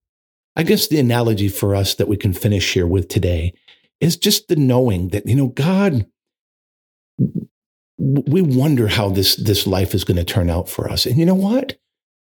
I 0.56 0.64
guess 0.64 0.88
the 0.88 0.98
analogy 0.98 1.48
for 1.48 1.76
us 1.76 1.94
that 1.94 2.08
we 2.08 2.18
can 2.18 2.34
finish 2.34 2.74
here 2.74 2.88
with 2.88 3.08
today 3.08 3.54
is 4.02 4.18
just 4.18 4.48
the 4.48 4.56
knowing 4.56 5.10
that, 5.10 5.28
you 5.28 5.36
know, 5.36 5.50
God, 5.50 6.08
we 8.00 8.42
wonder 8.42 8.88
how 8.88 9.10
this, 9.10 9.36
this 9.36 9.68
life 9.68 9.94
is 9.94 10.04
going 10.04 10.18
to 10.18 10.24
turn 10.24 10.50
out 10.50 10.68
for 10.68 10.90
us. 10.90 11.06
And 11.06 11.20
you 11.20 11.26
know 11.28 11.36
what? 11.36 11.78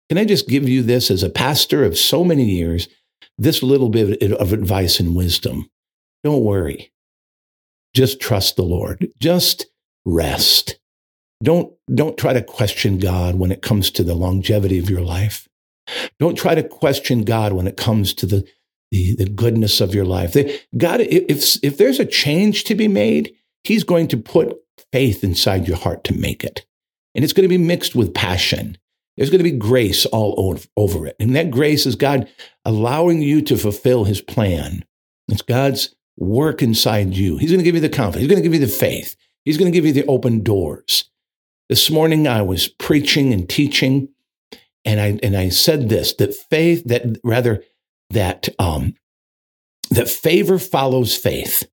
Can 0.10 0.18
I 0.18 0.26
just 0.26 0.50
give 0.50 0.68
you 0.68 0.84
this 0.84 1.10
as 1.10 1.24
a 1.24 1.30
pastor 1.30 1.86
of 1.86 1.98
so 1.98 2.26
many 2.26 2.44
years, 2.44 2.90
this 3.38 3.64
little 3.64 3.88
bit 3.88 4.22
of 4.34 4.52
advice 4.52 5.00
and 5.00 5.16
wisdom? 5.16 5.70
Don't 6.26 6.44
worry. 6.44 6.92
Just 7.94 8.20
trust 8.20 8.58
the 8.58 8.64
Lord. 8.64 9.08
Just 9.18 9.68
rest. 10.08 10.80
Don't, 11.44 11.74
don't 11.94 12.18
try 12.18 12.34
to 12.34 12.42
question 12.42 12.98
God 12.98 13.36
when 13.36 13.52
it 13.52 13.62
comes 13.62 13.92
to 13.92 14.04
the 14.04 14.16
longevity 14.16 14.80
of 14.80 14.90
your 14.90 15.02
life. 15.02 15.48
Don't 16.20 16.36
try 16.36 16.56
to 16.56 16.64
question 16.64 17.24
God 17.24 17.54
when 17.54 17.68
it 17.68 17.78
comes 17.78 18.14
to 18.16 18.26
the 18.26 18.48
the, 18.92 19.16
the 19.16 19.26
goodness 19.26 19.82
of 19.82 19.94
your 19.94 20.06
life. 20.06 20.36
God, 20.78 21.02
if, 21.02 21.64
if 21.64 21.78
there's 21.78 22.00
a 22.00 22.06
change 22.06 22.64
to 22.66 22.76
be 22.76 22.88
made, 22.88 23.34
He's 23.64 23.84
going 23.84 24.08
to 24.10 24.18
put 24.18 24.58
faith 24.94 25.24
inside 25.24 25.68
your 25.68 25.78
heart 25.78 26.04
to 26.06 26.18
make 26.18 26.44
it. 26.44 26.66
And 27.14 27.24
it's 27.24 27.34
going 27.34 27.44
to 27.44 27.50
be 27.50 27.58
mixed 27.58 27.96
with 27.96 28.14
passion. 28.14 28.78
There's 29.18 29.30
going 29.30 29.44
to 29.44 29.52
be 29.52 29.58
grace 29.58 30.06
all 30.06 30.58
over 30.78 31.08
it. 31.08 31.16
And 31.20 31.36
that 31.36 31.52
grace 31.52 31.86
is 31.86 31.96
God 31.96 32.30
allowing 32.64 33.22
you 33.22 33.42
to 33.42 33.58
fulfill 33.58 34.06
His 34.06 34.22
plan. 34.22 34.86
It's 35.28 35.42
God's 35.42 35.94
work 36.18 36.62
inside 36.62 37.16
you. 37.16 37.38
He's 37.38 37.52
going 37.52 37.60
to 37.60 37.66
give 37.66 37.76
you 37.76 37.82
the 37.82 37.90
confidence. 37.90 38.22
He's 38.22 38.30
going 38.30 38.42
to 38.42 38.50
give 38.50 38.60
you 38.60 38.66
the 38.66 38.72
faith. 38.72 39.16
He's 39.48 39.56
going 39.56 39.72
to 39.72 39.76
give 39.76 39.86
you 39.86 39.94
the 39.94 40.06
open 40.08 40.44
doors. 40.44 41.10
This 41.70 41.90
morning 41.90 42.28
I 42.28 42.42
was 42.42 42.68
preaching 42.68 43.32
and 43.32 43.48
teaching, 43.48 44.10
and 44.84 45.00
I 45.00 45.18
and 45.24 45.38
I 45.38 45.48
said 45.48 45.88
this 45.88 46.14
that 46.16 46.36
faith, 46.36 46.84
that 46.88 47.18
rather 47.24 47.64
that 48.10 48.50
um, 48.60 48.96
that 49.90 50.10
favor 50.10 50.60
follows 50.60 51.16
faith. 51.16 51.66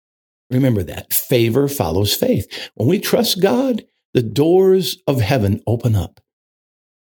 Remember 0.51 0.85
that 0.85 1.13
favor 1.13 1.67
follows 1.67 2.15
faith. 2.15 2.47
When 2.77 2.89
we 2.89 3.01
trust 3.01 3.43
God, 3.43 3.85
the 4.13 4.23
doors 4.23 4.99
of 5.09 5.21
heaven 5.21 5.61
open 5.67 5.97
up. 5.97 6.21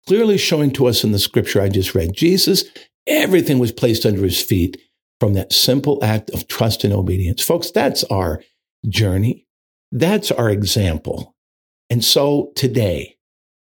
Clearly 0.05 0.37
showing 0.37 0.69
to 0.73 0.85
us 0.85 1.03
in 1.03 1.11
the 1.11 1.17
scripture 1.17 1.59
I 1.59 1.69
just 1.69 1.95
read, 1.95 2.13
Jesus, 2.13 2.65
everything 3.07 3.57
was 3.57 3.71
placed 3.71 4.05
under 4.05 4.21
his 4.21 4.39
feet 4.39 4.79
from 5.19 5.33
that 5.33 5.53
simple 5.53 5.97
act 6.03 6.29
of 6.29 6.47
trust 6.47 6.83
and 6.83 6.93
obedience. 6.93 7.41
Folks, 7.41 7.71
that's 7.71 8.03
our 8.03 8.43
journey. 8.87 9.47
That's 9.91 10.31
our 10.31 10.49
example. 10.49 11.35
And 11.89 12.03
so 12.03 12.51
today, 12.55 13.17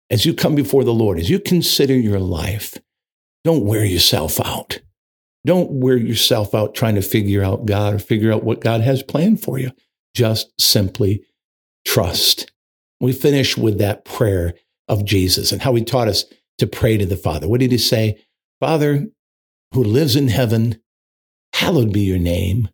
as 0.10 0.26
you 0.26 0.34
come 0.34 0.56
before 0.56 0.84
the 0.84 0.94
Lord, 0.94 1.18
as 1.20 1.30
you 1.30 1.40
consider 1.40 1.96
your 1.96 2.20
life, 2.20 2.78
don't 3.44 3.66
wear 3.66 3.84
yourself 3.84 4.40
out. 4.40 4.80
Don't 5.46 5.72
wear 5.72 5.98
yourself 5.98 6.54
out 6.54 6.76
trying 6.76 6.96
to 6.96 7.02
figure 7.02 7.44
out 7.44 7.66
God 7.66 7.96
or 7.96 8.00
figure 8.00 8.32
out 8.32 8.44
what 8.44 8.62
God 8.62 8.82
has 8.82 9.04
planned 9.04 9.42
for 9.42 9.58
you. 9.60 9.72
Just 10.14 10.54
simply 10.62 11.24
trust. 11.86 12.52
We 13.00 13.12
finish 13.12 13.58
with 13.58 13.80
that 13.80 14.06
prayer 14.06 14.54
of 14.88 15.04
Jesus 15.04 15.52
and 15.52 15.62
how 15.62 15.74
he 15.76 15.84
taught 15.84 16.08
us 16.08 16.26
to 16.60 16.68
pray 16.68 16.98
to 16.98 17.06
the 17.06 17.18
Father. 17.18 17.48
What 17.48 17.60
did 17.60 17.72
he 17.72 17.78
say? 17.78 18.24
Father, 18.60 19.08
who 19.74 19.84
lives 19.84 20.16
in 20.16 20.28
heaven, 20.28 20.80
hallowed 21.54 21.92
be 21.92 22.02
your 22.02 22.20
name. 22.20 22.70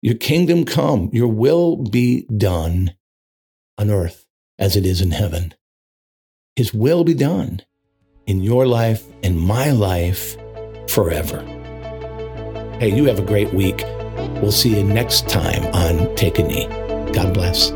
Your 0.00 0.14
kingdom 0.14 0.64
come, 0.64 1.10
your 1.12 1.28
will 1.28 1.76
be 1.76 2.26
done 2.36 2.94
on 3.76 3.90
earth 3.90 4.26
as 4.58 4.76
it 4.76 4.86
is 4.86 5.00
in 5.00 5.10
heaven. 5.10 5.54
His 6.56 6.72
will 6.72 7.04
be 7.04 7.14
done 7.14 7.62
in 8.26 8.40
your 8.40 8.66
life 8.66 9.04
and 9.22 9.40
my 9.40 9.70
life 9.70 10.36
forever. 10.88 11.40
Hey, 12.78 12.94
you 12.94 13.06
have 13.06 13.18
a 13.18 13.22
great 13.22 13.52
week. 13.52 13.84
We'll 14.40 14.52
see 14.52 14.76
you 14.76 14.84
next 14.84 15.28
time 15.28 15.64
on 15.74 16.14
Take 16.14 16.38
a 16.38 16.42
Knee. 16.42 16.66
God 17.12 17.34
bless. 17.34 17.72